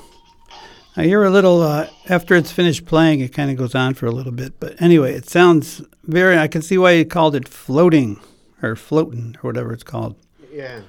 [0.96, 3.20] I hear a little uh, after it's finished playing.
[3.20, 6.38] It kind of goes on for a little bit, but anyway, it sounds very.
[6.38, 8.18] I can see why you called it floating
[8.62, 10.16] or floating or whatever it's called.
[10.50, 10.80] Yeah.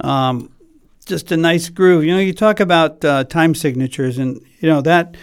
[0.00, 0.50] Um,
[1.06, 2.04] just a nice groove.
[2.04, 5.16] You know, you talk about uh, time signatures, and you know that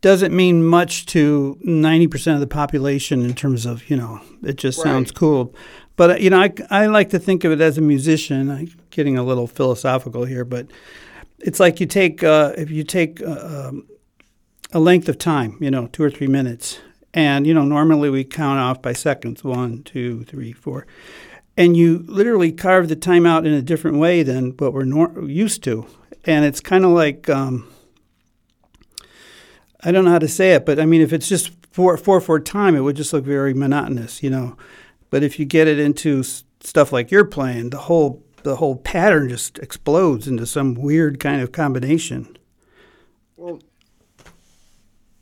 [0.00, 4.56] doesn't mean much to ninety percent of the population in terms of you know it
[4.56, 5.54] just sounds cool.
[5.96, 8.50] But uh, you know, I, I like to think of it as a musician.
[8.50, 10.66] I'm getting a little philosophical here, but
[11.38, 13.86] it's like you take uh, if you take uh, um,
[14.72, 16.80] a length of time, you know, two or three minutes,
[17.14, 20.86] and you know normally we count off by seconds, one, two, three, four,
[21.56, 25.22] and you literally carve the time out in a different way than what we're nor-
[25.22, 25.86] used to,
[26.24, 27.68] and it's kind of like um,
[29.82, 32.20] I don't know how to say it, but I mean if it's just four four
[32.20, 34.56] four time, it would just look very monotonous, you know.
[35.10, 38.76] But if you get it into s- stuff like you're playing, the whole the whole
[38.76, 42.38] pattern just explodes into some weird kind of combination.
[43.36, 43.58] Well,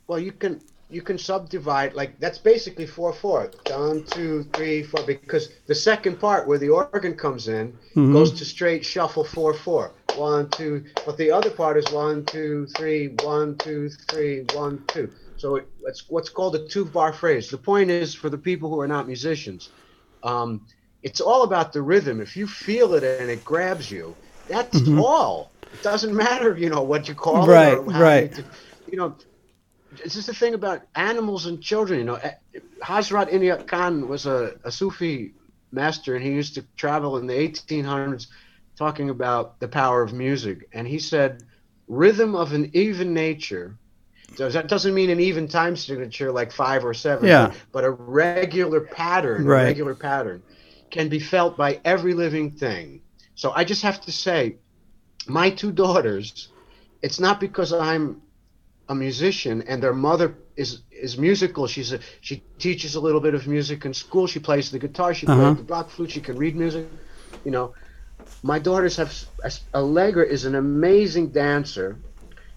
[0.05, 0.61] well, you can
[0.91, 3.49] you can subdivide like that's basically four four.
[3.71, 5.01] One, two, three, four.
[5.07, 9.91] Because the second part where the organ comes in goes to straight shuffle four four.
[10.15, 10.85] One, two.
[11.03, 15.11] But the other part is one, two, three, one, two, three, one, two.
[15.37, 17.49] So it, it's what's called a two bar phrase.
[17.49, 19.69] The point is for the people who are not musicians,
[20.21, 20.61] um,
[21.05, 22.21] it's all about the rhythm.
[22.21, 24.07] If you feel it and it grabs you,
[24.49, 25.55] that's all.
[25.73, 28.31] It doesn't matter, you know, what you call Right, it or how right.
[28.37, 28.45] You,
[28.91, 29.17] you know,
[30.03, 31.99] it's just the thing about animals and children.
[31.99, 32.33] You know, Eh,
[32.83, 35.35] Hazrat Inayat Khan was a, a Sufi
[35.71, 38.17] master, and he used to travel in the 1800s
[38.77, 40.67] talking about the power of music.
[40.73, 41.43] And he said,
[41.87, 43.79] rhythm of an even nature.
[44.35, 47.51] So that doesn't mean an even time signature like five or seven, Yeah.
[47.51, 49.49] but, but a regular pattern, Right.
[49.49, 50.43] a regular pattern
[50.95, 53.03] can be felt by every living thing.
[53.41, 54.61] So I just have to say,
[55.39, 56.49] my two daughters,
[57.03, 58.21] it's not because I'm
[58.89, 61.67] a musician and their mother is is musical.
[61.67, 64.27] She's a she teaches a little bit of music in school.
[64.27, 65.13] She plays the guitar.
[65.13, 65.53] She Uh-huh.
[65.53, 66.11] plays the block flute.
[66.11, 66.87] She can read music.
[67.45, 67.73] You know,
[68.43, 69.13] my daughters have
[69.73, 72.01] Allegra is an amazing dancer,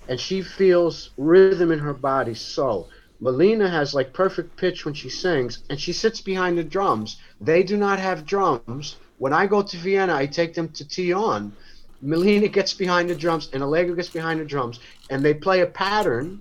[0.09, 2.35] and she feels rhythm in her body.
[2.35, 2.89] So
[3.21, 7.17] Melina has like perfect pitch when she sings, and she sits behind the drums.
[7.41, 8.97] They do not have drums.
[9.19, 11.53] When I go to Vienna, I take them to Tion.
[12.01, 14.79] Melina gets behind the drums, and Allegra gets behind the drums,
[15.11, 16.41] and they play a pattern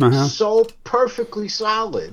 [0.00, 0.26] Uh-huh.
[0.28, 2.12] so perfectly solid.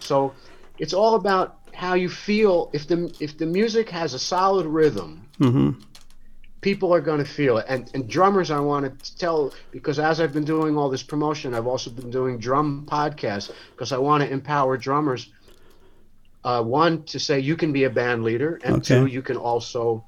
[0.00, 0.32] So
[0.78, 2.70] it's all about how you feel.
[2.72, 5.70] If the if the music has a solid rhythm, hmm
[6.62, 7.66] people are going to feel it.
[7.68, 11.54] And and drummers, I want to tell because as I've been doing all this promotion,
[11.54, 15.30] I've also been doing drum podcasts because I want to empower drummers.
[16.44, 18.84] Uh, one to say you can be a band leader, and Okay.
[18.84, 20.06] two you can also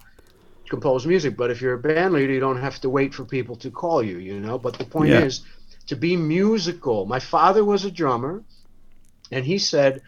[0.71, 1.37] compose music.
[1.37, 4.03] But if you're a band leader, you don't have to wait for people to call
[4.03, 4.19] you.
[4.19, 4.59] You know.
[4.59, 5.21] But the point Yeah.
[5.27, 5.45] is
[5.89, 7.07] to be musical.
[7.07, 8.45] My father was a drummer,
[9.33, 10.03] and he said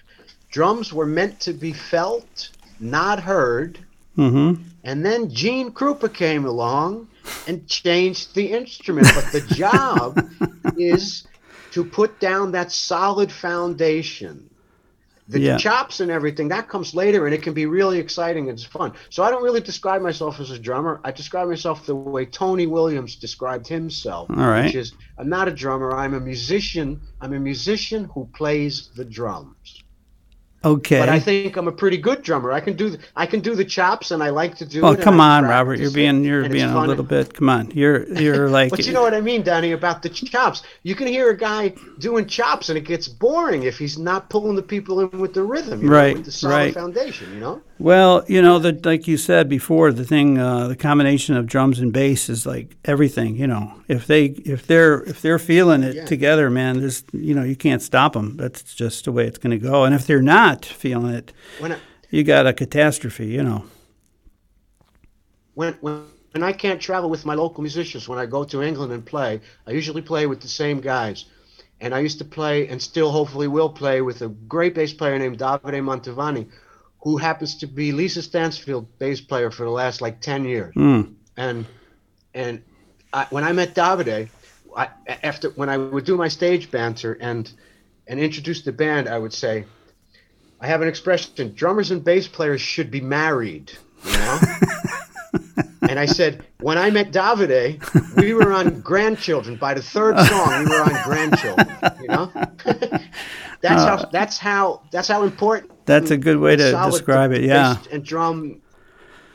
[0.52, 3.85] drums were meant to be felt, not heard.
[4.16, 4.54] Hmm
[4.84, 7.08] And then Gene Krupa came along
[7.46, 9.12] and changed the instrument.
[9.14, 10.22] But the job
[10.76, 11.28] is
[11.72, 14.50] to put down that solid foundation.
[15.28, 15.56] The Yeah.
[15.56, 18.94] chops and everything, that comes later and it can be really exciting and it's fun.
[19.10, 21.00] So I don't really describe myself as a drummer.
[21.04, 24.30] I describe myself the way Tony Williams described himself.
[24.30, 24.74] All right.
[24.74, 27.02] Which is I'm not a drummer, I'm a musician.
[27.20, 29.84] I'm a musician who plays the drums.
[30.66, 30.98] Okay.
[30.98, 32.50] But I think I'm a pretty good drummer.
[32.50, 34.96] I can do the, I can do the chops, and I like to do Oh,
[34.96, 35.78] come on, Robert.
[35.78, 37.34] You're being you're being a little bit.
[37.34, 37.70] Come on.
[37.70, 38.70] You're you're like.
[38.70, 40.62] But you know what I mean, Danny, about the chops.
[40.82, 44.56] You can hear a guy doing chops, and it gets boring if he's not pulling
[44.56, 46.74] the people in with the rhythm, you know, Right, with the solid right.
[46.74, 47.32] foundation.
[47.34, 47.62] You know.
[47.78, 51.78] Well, you know, the, like you said before, the thing, uh, the combination of drums
[51.78, 53.36] and bass is like everything.
[53.36, 56.04] You know, if they if they're if they're feeling it Yeah.
[56.06, 58.36] together, man, there's you know you can't stop them.
[58.38, 59.84] That's just the way it's going to go.
[59.84, 61.78] And if they're not feeling it, When I,
[62.10, 63.26] you got a catastrophe.
[63.26, 63.64] You know.
[65.54, 68.92] when when when I can't travel with my local musicians, when I go to England
[68.92, 71.24] and play, I usually play with the same guys.
[71.80, 75.18] And I used to play, and still hopefully will play, with a great bass player
[75.18, 76.48] named Davide Mantovani,
[77.00, 80.74] who happens to be Lisa Stansfield bass player for the last like ten years.
[80.74, 81.14] Mm.
[81.36, 81.66] and
[82.34, 82.62] and
[83.12, 84.28] I, when I met Davide,
[84.76, 84.88] I,
[85.22, 87.50] after when I would do my stage banter and
[88.06, 89.64] and introduce the band, I would say,
[90.60, 93.72] I have an expression: drummers and bass players should be married.
[94.04, 94.38] You know.
[95.88, 99.56] and I said, when I met Davide, we were on grandchildren.
[99.56, 101.76] By the third song, we were on grandchildren.
[102.00, 102.32] You know.
[103.60, 104.04] that's Uh, how.
[104.12, 104.82] That's how.
[104.92, 105.72] That's how important.
[105.86, 107.42] That's a good way to describe it.
[107.42, 107.76] Yeah.
[107.92, 108.60] And drum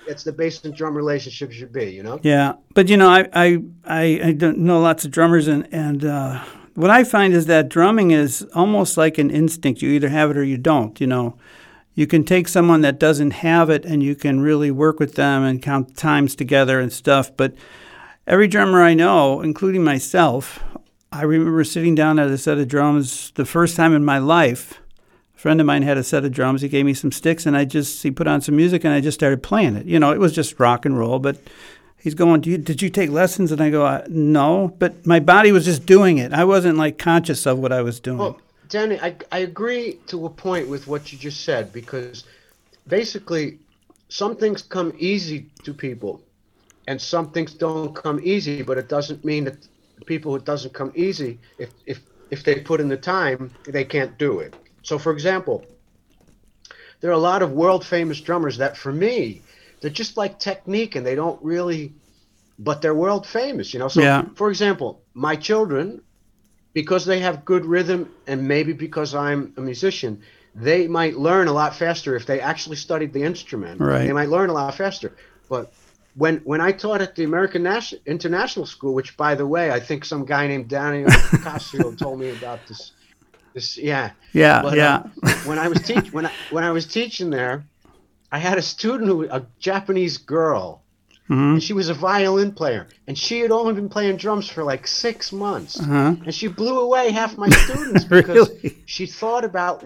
[0.08, 1.86] It's the bass and drum relationship should be.
[1.92, 2.20] You know.
[2.24, 6.04] Yeah, but you know, I I I, I don't know lots of drummers, and and
[6.04, 6.44] uh,
[6.76, 9.82] what I find is that drumming is almost like an instinct.
[9.82, 11.00] You either have it or you don't.
[11.00, 11.38] You know,
[11.94, 15.44] you can take someone that doesn't have it, and you can really work with them
[15.44, 17.36] and count times together and stuff.
[17.36, 17.54] But
[18.26, 20.60] every drummer I know, including myself,
[21.12, 24.80] I remember sitting down at a set of drums the first time in my life.
[25.36, 26.62] A friend of mine had a set of drums.
[26.62, 29.02] He gave me some sticks, and I just he put on some music, and I
[29.02, 29.86] just started playing it.
[29.86, 31.38] You know, it was just rock and roll, but
[32.02, 33.52] he's going, you, Did you take lessons?
[33.52, 36.34] And I go, No, but my body was just doing it.
[36.34, 38.18] I wasn't like conscious of what I was doing.
[38.18, 42.24] Well, Danny, I, I agree to a point with what you just said because
[42.88, 43.60] basically
[44.10, 46.22] some things come easy to people
[46.88, 49.68] and some things don't come easy, but it doesn't mean that
[50.06, 52.00] people who doesn't come easy if, if,
[52.32, 54.56] if they put in the time, they can't do it.
[54.84, 55.64] So, for example,
[57.02, 59.42] there are a lot of world famous drummers that for me,
[59.82, 61.94] they're just like technique and they don't really,
[62.60, 63.88] but they're world famous, you know?
[63.88, 64.26] So, Yeah.
[64.36, 66.02] for example, my children
[66.74, 70.22] because they have good rhythm and maybe because I'm a musician,
[70.56, 73.82] they might learn a lot faster if they actually studied the instrument.
[73.82, 74.06] Right.
[74.08, 75.16] They might learn a lot faster.
[75.50, 75.74] But
[76.16, 79.80] when when I taught at the American National International School, which by the way, I
[79.80, 82.92] think some guy named Daniel Casio told me about this.
[83.54, 84.12] This yeah.
[84.34, 84.96] yeah, But, yeah.
[85.24, 87.66] um, when I was teach when I when I was teaching there,
[88.32, 90.82] I had a student who a Japanese girl,
[91.30, 91.54] Mhm.
[91.54, 94.88] and she was a violin player, and she had only been playing drums for like
[94.88, 96.16] six months, Uh-huh.
[96.26, 98.78] and she blew away half my students because Really?
[98.86, 99.84] she thought about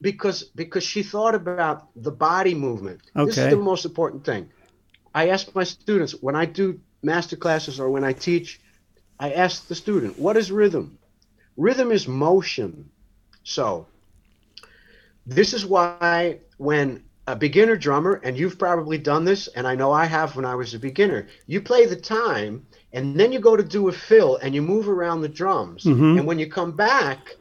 [0.00, 3.00] because because she thought about the body movement.
[3.14, 4.48] This is the most important thing.
[5.14, 8.60] I ask my students when I do master classes or when I teach,
[9.20, 10.98] I ask the student, what is rhythm?
[11.56, 12.90] Rhythm is motion.
[13.44, 13.86] So,
[15.26, 19.92] this is why when a beginner drummer, and you've probably done this, and I know
[19.92, 23.56] I have when I was a beginner, you play the time, and then you go
[23.56, 25.84] to do a fill, and you move around the drums.
[25.84, 26.18] Mhm.
[26.18, 27.36] And when you come back,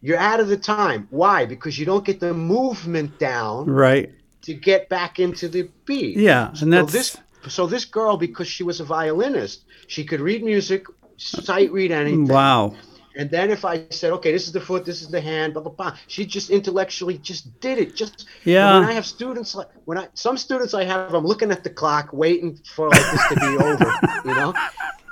[0.00, 1.08] you're out of the time.
[1.10, 1.46] Why?
[1.46, 4.10] Because you don't get the movement down Right.
[4.42, 6.16] to get back into the beat.
[6.16, 7.16] Yeah, and So that's this
[7.48, 10.86] so this girl, because she was a violinist, she could read music,
[11.18, 12.26] sight read anything.
[12.26, 12.74] wow.
[13.16, 15.62] And then if I said, okay, this is the foot, this is the hand, blah
[15.62, 17.94] blah blah, she just intellectually just did it.
[17.94, 18.70] Just Yeah.
[18.76, 21.62] And when I have students like when I some students I have, I'm looking at
[21.62, 23.92] the clock, waiting for like this to be over,
[24.24, 24.52] you know.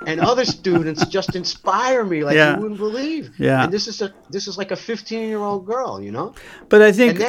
[0.05, 2.55] And other students just inspire me like Yeah.
[2.55, 3.31] you wouldn't believe.
[3.39, 3.63] Yeah.
[3.63, 6.35] And this is a this is like a 15 year old girl, you know.
[6.67, 7.21] But I think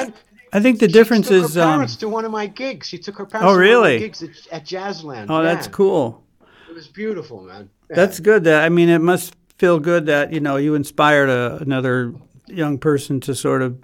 [0.51, 2.87] I think the difference she took is her um, parents to one of my gigs.
[2.87, 3.99] She took her parents Oh, to one of my really?
[3.99, 5.27] gigs at, at Jazzland.
[5.29, 6.21] oh, that's cool.
[6.69, 7.69] It was beautiful, man.
[7.89, 7.95] Yeah.
[7.95, 8.43] That's good.
[8.43, 12.13] That I mean, it must feel good that you know you inspired a, another
[12.47, 13.77] young person to sort of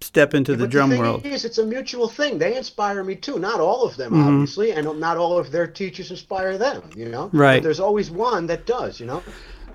[0.00, 1.24] step into the But drum thing world.
[1.24, 2.36] Is, it's a mutual thing.
[2.38, 3.38] They inspire me too.
[3.38, 4.28] Not all of them, Mm-hmm.
[4.28, 6.90] obviously, and not all of their teachers inspire them.
[6.96, 7.56] You know, Right.
[7.56, 9.00] But there's always one that does.
[9.00, 9.22] You know,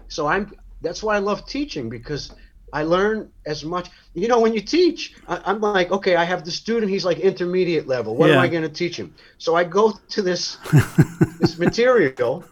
[0.08, 0.52] so I'm.
[0.82, 2.32] That's why I love teaching because
[2.72, 3.90] I learn as much.
[4.14, 6.92] You know, when you teach, I, I'm like, okay, I have the student.
[6.92, 8.16] He's like intermediate level.
[8.16, 9.14] What am I going to teach him?
[9.40, 10.58] So I go to this
[11.40, 12.44] this material,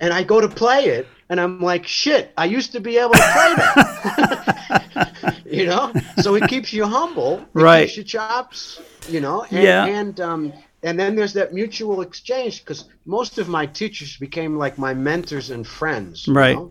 [0.00, 3.14] and I go to play it, and I'm like, shit, I used to be able
[3.14, 5.42] to play that.
[5.46, 7.84] you know, so it keeps you humble, it Right.
[7.88, 9.86] Keeps your chops, you know, and, Yeah.
[9.86, 10.52] and um,
[10.82, 15.48] and then there's that mutual exchange because most of my teachers became like my mentors
[15.50, 16.26] and friends.
[16.26, 16.54] you Right.
[16.56, 16.70] know?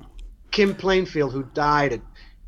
[0.51, 2.01] Kim Plainfield, who died at,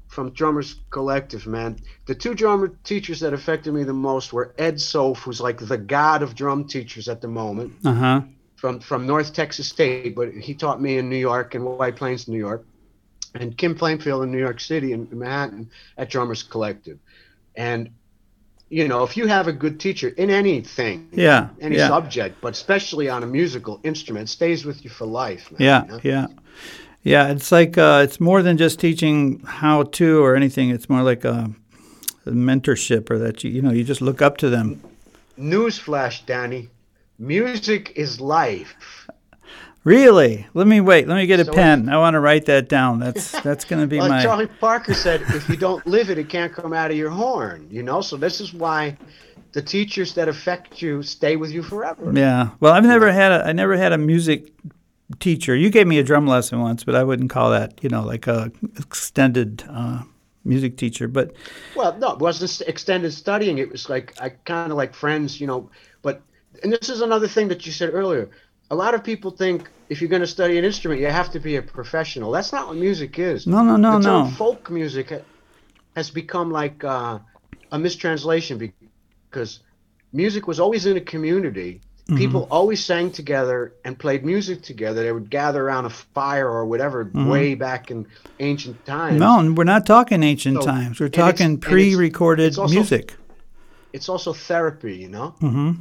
[0.07, 1.78] from Drummers Collective, man.
[2.05, 5.78] The two drummer teachers that affected me the most were Ed Soph, who's like the
[5.80, 8.22] god of drum teachers at the moment Uh huh.
[8.64, 12.30] From from North Texas State, but he taught me in New York and White Plains,
[12.30, 12.64] New York,
[13.36, 16.97] and Kim Plainfield in New York City in Manhattan at Drummers Collective.
[17.57, 17.89] And
[18.70, 21.49] you know, if you have a good teacher in anything, Yeah.
[21.59, 21.89] any yeah.
[21.89, 25.51] subject, but especially on a musical instrument, stays with you for life.
[25.51, 25.99] Man, Yeah, you know?
[26.03, 26.28] yeah,
[27.03, 27.32] yeah.
[27.34, 30.70] It's like uh, it's more than just teaching how to or anything.
[30.70, 31.51] It's more like a,
[32.26, 34.80] a mentorship, or that you you know you just look up to them.
[35.38, 36.70] Newsflash, Danny.
[37.20, 39.07] Music is life.
[39.84, 40.47] Really?
[40.53, 41.07] Let me wait.
[41.07, 41.89] Let me get a So pen.
[41.89, 42.99] I want to write that down.
[42.99, 44.24] That's that's going to be Well, my.
[44.24, 47.68] Charlie Parker said, if you don't live it, it can't come out of your horn.
[47.70, 48.97] You know, so this is why
[49.51, 52.11] the teachers that affect you stay with you forever.
[52.14, 52.49] Yeah.
[52.59, 54.51] Well, I've never had a I never had a music
[55.20, 55.55] teacher.
[55.55, 58.26] You gave me a drum lesson once, but I wouldn't call that you know like
[58.28, 60.03] a extended uh,
[60.45, 61.07] music teacher.
[61.07, 61.34] But
[61.76, 63.57] Well, no, it wasn't extended studying.
[63.57, 65.70] It was like I kind of like friends, you know.
[66.62, 68.30] And this is another thing that you said earlier.
[68.72, 71.39] A lot of people think if you're going to study an instrument, you have to
[71.39, 72.32] be a professional.
[72.32, 73.45] That's not what music is.
[73.45, 74.32] no, no, no, no.
[74.38, 75.24] folk music
[75.95, 77.20] has become like uh,
[77.72, 78.74] a mistranslation
[79.30, 79.60] because
[80.12, 85.04] music was always in a community people always sang together and played music together.
[85.04, 88.08] They would gather around a fire or whatever way back in
[88.39, 89.20] ancient times.
[89.20, 90.99] No, and we're not talking ancient So- times.
[90.99, 91.58] We're talking
[92.39, 93.16] it's also- music.
[93.93, 95.36] It's also therapy, you know.
[95.39, 95.72] Mm-hmm.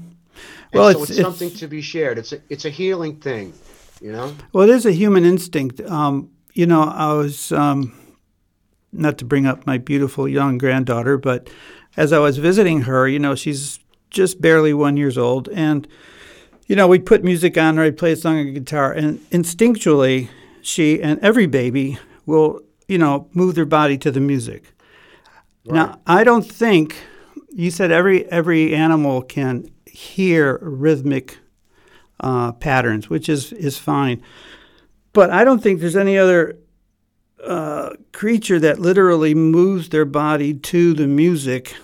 [0.72, 2.18] Well, so it's- it's, it's- something to be shared.
[2.18, 3.52] It's a it's a healing thing,
[4.00, 4.34] you know.
[4.52, 5.80] Well, it is a human instinct.
[5.82, 7.92] Um, you know, I was um,
[8.92, 11.48] not to bring up my beautiful young granddaughter, but
[11.96, 13.78] as I was visiting her, you know, she's
[14.10, 15.86] just barely one years old, and
[16.66, 17.84] you know, we'd put music on her.
[17.84, 20.28] I'd play a song on the guitar, and instinctually,
[20.62, 24.72] she and every baby will, you know, move their body to the music.
[25.64, 26.96] Now, I don't think
[27.50, 31.38] you said every every animal can hear rhythmic
[32.20, 34.22] uh, patterns, which is is fine.
[35.12, 36.56] But I don't think there's any other
[37.44, 41.74] uh, creature that literally moves their body to the music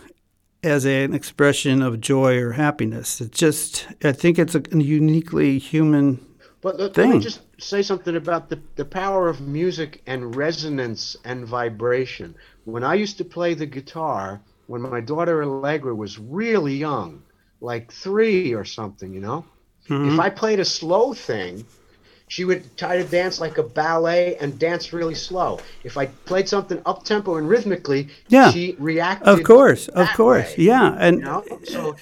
[0.63, 3.21] as an expression of joy or happiness.
[3.21, 6.25] It's just, I think it's a uniquely human.
[6.61, 11.17] But let, let me just say something about the, the power of music and resonance
[11.25, 12.35] and vibration.
[12.65, 17.23] When I used to play the guitar, when my daughter Allegra was really young,
[17.61, 19.45] like three or something, you know,
[19.89, 20.13] Mm-hmm.
[20.13, 21.65] if I played a slow thing,
[22.29, 25.61] she would try to dance like a ballet and dance really slow.
[25.83, 28.51] If I played something up tempo and rhythmically, Yeah.
[28.51, 29.29] she reacted.
[29.29, 31.45] Of course, of course, way, yeah, and You know?
[31.65, 31.97] So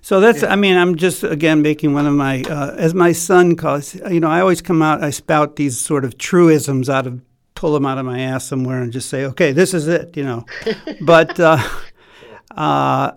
[0.00, 3.56] So that's, I mean, I'm just again making one of my, uh, as my son
[3.56, 7.20] calls, you know, I always come out, I spout these sort of truisms out of,
[7.54, 10.24] pull them out of my ass somewhere and just say, okay, this is it, you
[10.24, 10.44] know.
[11.00, 11.58] but uh,
[12.56, 13.12] uh,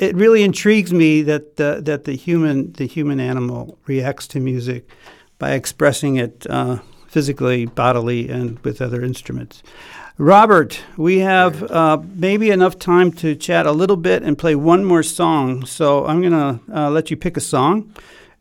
[0.00, 4.88] it really intrigues me that the, that the human, the human animal reacts to music
[5.38, 9.62] by expressing it uh, physically, bodily, and with other instruments.
[10.16, 14.84] Robert, we have uh, maybe enough time to chat a little bit and play one
[14.84, 15.64] more song.
[15.66, 17.94] So I'm going to uh, let you pick a song.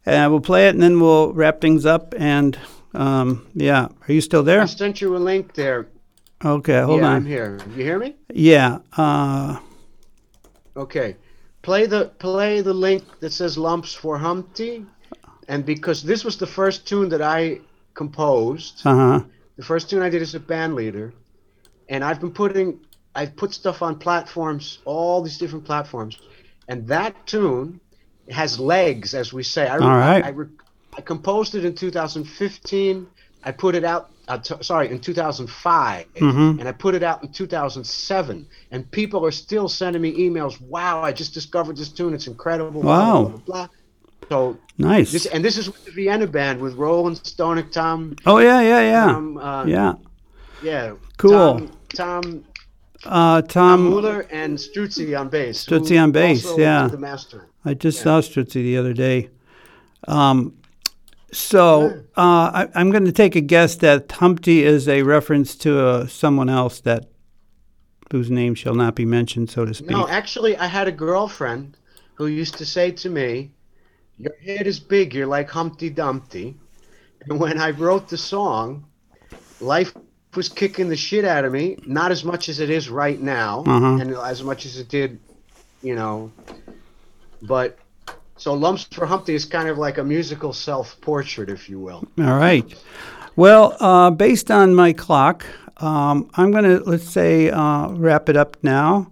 [0.05, 2.13] And we'll play it and then we'll wrap things up.
[2.17, 2.57] And
[2.93, 4.61] um, yeah, are you still there?
[4.61, 5.87] I sent you a link there.
[6.43, 7.15] Okay, hold yeah, on.
[7.17, 7.59] I'm here.
[7.75, 8.15] You hear me?
[8.33, 8.79] Yeah.
[8.95, 9.59] Uh,
[10.79, 11.17] Okay.
[11.61, 14.85] Play the play the link that says lumps for Humpty,
[15.47, 17.59] and because this was the first tune that I
[17.93, 19.23] composed, uh huh.
[19.57, 21.13] the first tune I did as a band leader,
[21.89, 22.79] and I've been putting
[23.13, 26.17] I've put stuff on platforms, all these different platforms,
[26.67, 27.81] and that tune
[28.29, 29.67] has legs, as we say.
[29.67, 30.23] I, All right.
[30.23, 30.45] I, I,
[30.97, 33.07] I composed it in 2015.
[33.43, 34.09] I put it out.
[34.27, 36.59] Uh, t- sorry, in 2005, Mhm.
[36.59, 38.45] and I put it out in 2007.
[38.71, 40.61] And people are still sending me emails.
[40.61, 42.13] Wow, I just discovered this tune.
[42.13, 42.81] It's incredible.
[42.81, 43.23] Wow.
[43.23, 43.67] Blah, blah, blah.
[44.29, 45.11] So Nice.
[45.11, 48.15] this, and this is with the Vienna band with Roland Stonick, Tom.
[48.27, 49.05] oh, yeah, yeah, yeah.
[49.13, 49.93] Tom, uh, yeah.
[50.61, 50.91] yeah.
[51.17, 51.31] Cool.
[51.31, 52.43] Tom, Tom
[53.05, 55.65] Uh, Tom Tom, Mueller and Struzzi on bass.
[55.65, 56.87] Struzzi on bass, yeah.
[56.87, 57.47] The master.
[57.65, 59.29] I just saw Struzzi the other day.
[60.07, 60.53] Um,
[61.31, 62.21] so uh,
[62.65, 66.49] I, I'm going to take a guess that Humpty is a reference to uh, someone
[66.49, 67.05] else that
[68.11, 69.91] whose name shall not be mentioned, so to speak.
[69.91, 71.77] No, actually, I had a girlfriend
[72.15, 73.51] who used to say to me,
[74.17, 75.13] "Your head is big.
[75.13, 76.57] You're like Humpty Dumpty."
[77.27, 78.85] And when I wrote the song,
[79.59, 79.93] life
[80.35, 81.77] was kicking the shit out of me.
[81.85, 83.97] Not as much as it is right now, Uh-huh.
[84.01, 85.19] and as much as it did,
[85.83, 86.31] you know.
[87.41, 87.77] But
[88.39, 92.07] so lumps for Humpty is kind of like a musical self-portrait, if you will.
[92.17, 92.65] All right.
[93.35, 95.45] Well, uh, based on my clock,
[95.77, 99.11] um, I'm going to, let's say, uh, wrap it up now,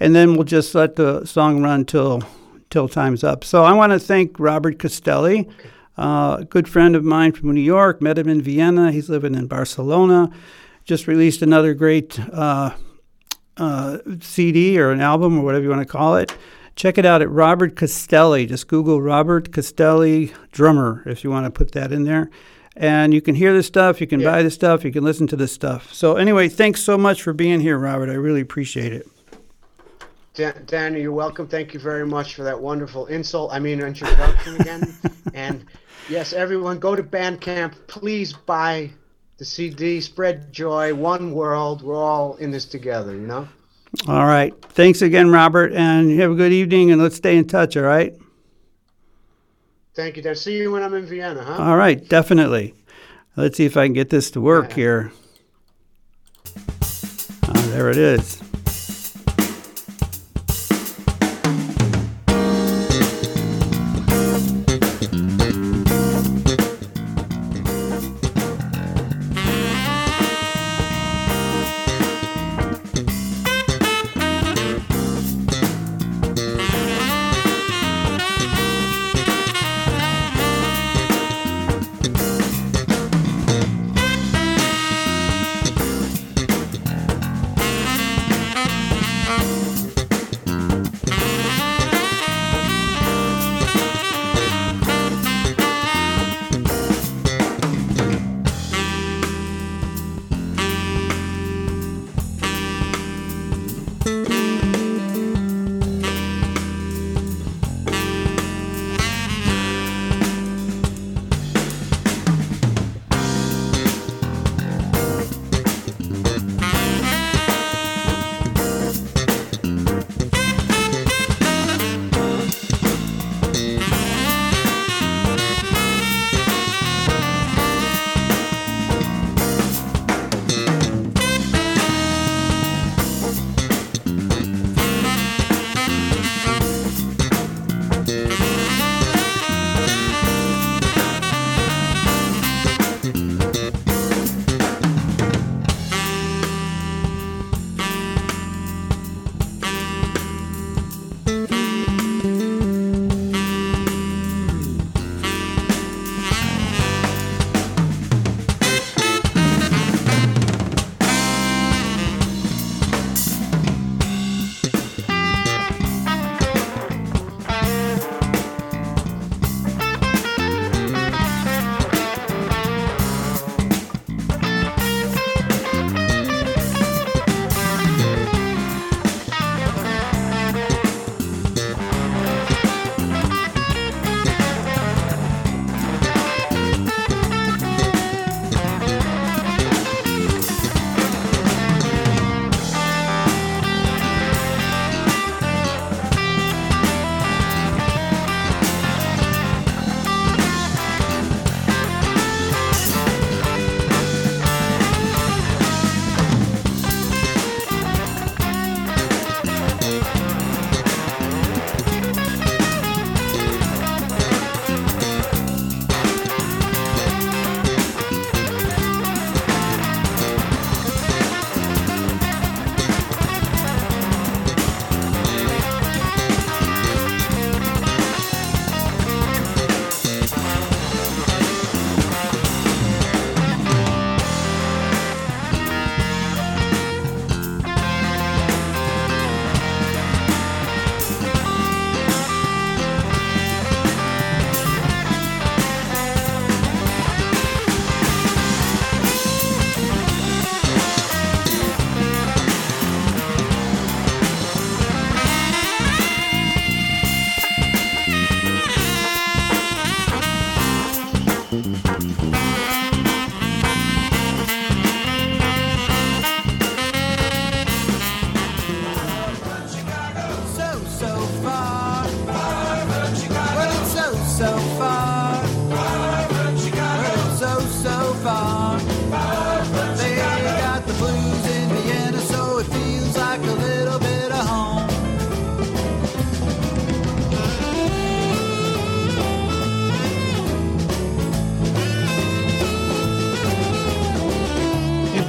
[0.00, 2.22] and then we'll just let the song run till,
[2.70, 3.44] till time's up.
[3.44, 5.48] So I want to thank Robert Castelli,
[5.98, 8.90] uh, a good friend of mine from New York, met him in Vienna.
[8.90, 10.30] He's living in Barcelona.
[10.84, 12.70] Just released another great uh,
[13.58, 16.34] uh, CD or an album or whatever you want to call it.
[16.74, 18.46] Check it out at Robert Castelli.
[18.46, 22.30] Just Google Robert Castelli drummer if you want to put that in there.
[22.76, 24.30] And you can hear this stuff, you can Yeah.
[24.30, 25.92] buy this stuff, you can listen to this stuff.
[25.92, 28.08] So, anyway, thanks so much for being here, Robert.
[28.08, 29.06] I really appreciate it.
[30.34, 31.46] Dan, Danny, you're welcome.
[31.46, 33.52] Thank you very much for that wonderful insult.
[33.52, 34.94] I mean, introduction again.
[35.34, 35.66] and
[36.08, 37.74] yes, everyone, go to Bandcamp.
[37.86, 38.90] Please buy
[39.36, 40.00] the CD.
[40.00, 40.94] Spread joy.
[40.94, 41.82] One world.
[41.82, 43.14] We're all in this together.
[43.14, 43.48] You know.
[44.08, 44.54] All right.
[44.70, 45.72] Thanks again, Robert.
[45.72, 48.14] And you have a good evening, and let's stay in touch, all right?
[49.94, 50.34] Thank you, Dan.
[50.34, 51.62] See you when I'm in Vienna, huh?
[51.62, 52.74] All right, definitely.
[53.36, 54.74] Let's see if I can get this to work Yeah.
[54.76, 55.12] here.
[57.48, 58.42] Oh, there it is.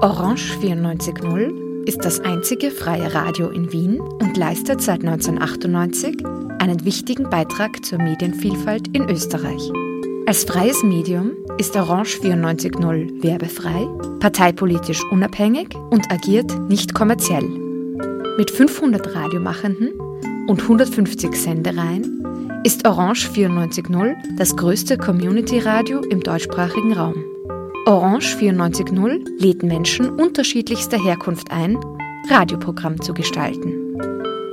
[0.00, 6.24] Orange 94.0 ist das einzige freie Radio in Wien und leistet seit 1998
[6.60, 9.72] einen wichtigen Beitrag zur Medienvielfalt in Österreich.
[10.24, 13.88] Als freies Medium ist Orange 94.0 werbefrei,
[14.20, 17.48] parteipolitisch unabhängig und agiert nicht kommerziell.
[18.36, 19.98] Mit 500 Radiomachenden
[20.46, 27.16] und 150 Sendereien ist Orange 94.0 das größte Community-Radio im deutschsprachigen Raum.
[27.88, 31.78] Orange 94.0 lädt Menschen unterschiedlichster Herkunft ein,
[32.28, 33.96] Radioprogramm zu gestalten.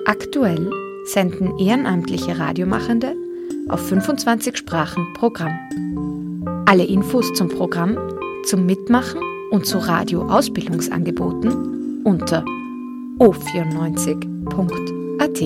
[0.06, 0.72] Aktuell
[1.04, 3.14] senden ehrenamtliche Radiomachende
[3.68, 6.64] auf 25 Sprachen Programm.
[6.66, 7.98] Alle Infos zum Programm,
[8.46, 9.20] zum Mitmachen
[9.52, 12.46] und zu Radioausbildungsangeboten unter
[13.20, 15.44] o94.at.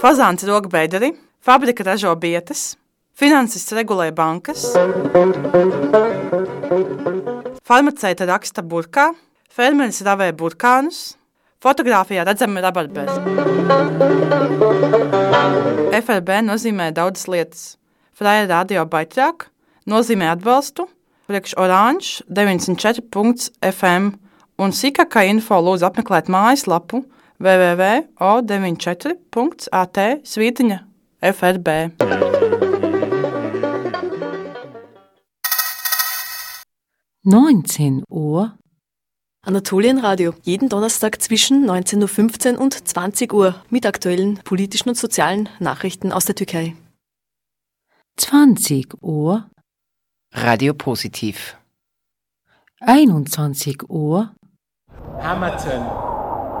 [0.00, 2.76] Fazāns rok beidari, fabrika ražo bietas,
[3.18, 4.62] finansists regulē bankas,
[7.66, 9.10] farmaceita raksta burkā,
[9.50, 11.16] fermeris ravē burkānus,
[11.62, 13.10] fotografijā redzami rabarberi.
[15.98, 17.76] FRB nozīmē daudzas lietas.
[18.14, 19.48] Fraja radio baitrāk
[19.90, 20.86] nozīmē atbalstu,
[21.30, 24.04] priekš oranž 94.fm
[24.58, 27.04] un sīkākā info lūdzu apmeklēt mājaslapu
[27.38, 30.78] www.o94.at svītiņa
[31.34, 31.68] FRB.
[37.30, 38.56] Neunzehn Uhr
[39.44, 46.10] Anatolienradio, jeden Donnerstag zwischen 19.15 Uhr und 20 Uhr mit aktuellen politischen und sozialen Nachrichten
[46.10, 46.74] aus der Türkei.
[48.16, 49.50] 20 Uhr
[50.32, 51.58] Radio Positiv.
[52.80, 54.34] 21 Uhr
[55.20, 55.84] Hamilton.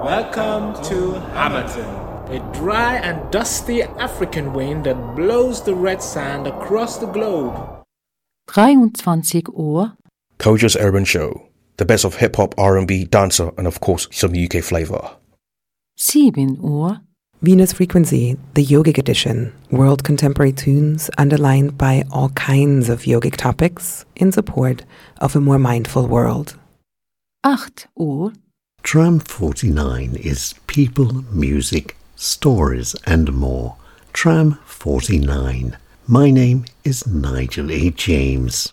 [0.04, 1.86] Welcome to Hamilton.
[2.28, 7.54] A dry and dusty African wind that blows the red sand across the globe.
[8.48, 9.96] 23 Uhr
[10.38, 11.48] Koja's Urban Show.
[11.78, 15.16] The best of hip hop, R&B, dancer, and of course some UK flavor.
[15.96, 17.00] 7 Uhr
[17.42, 24.04] Venus Frequency, the yogic edition, world contemporary tunes underlined by all kinds of yogic topics
[24.16, 24.84] in support
[25.20, 26.56] of a more mindful world.
[27.46, 28.32] 8 Uhr
[28.82, 33.76] Tram 49 is people, music, stories, and more.
[34.12, 35.76] Tram 49.
[36.06, 37.90] My name is Nigel A.
[37.90, 38.72] James.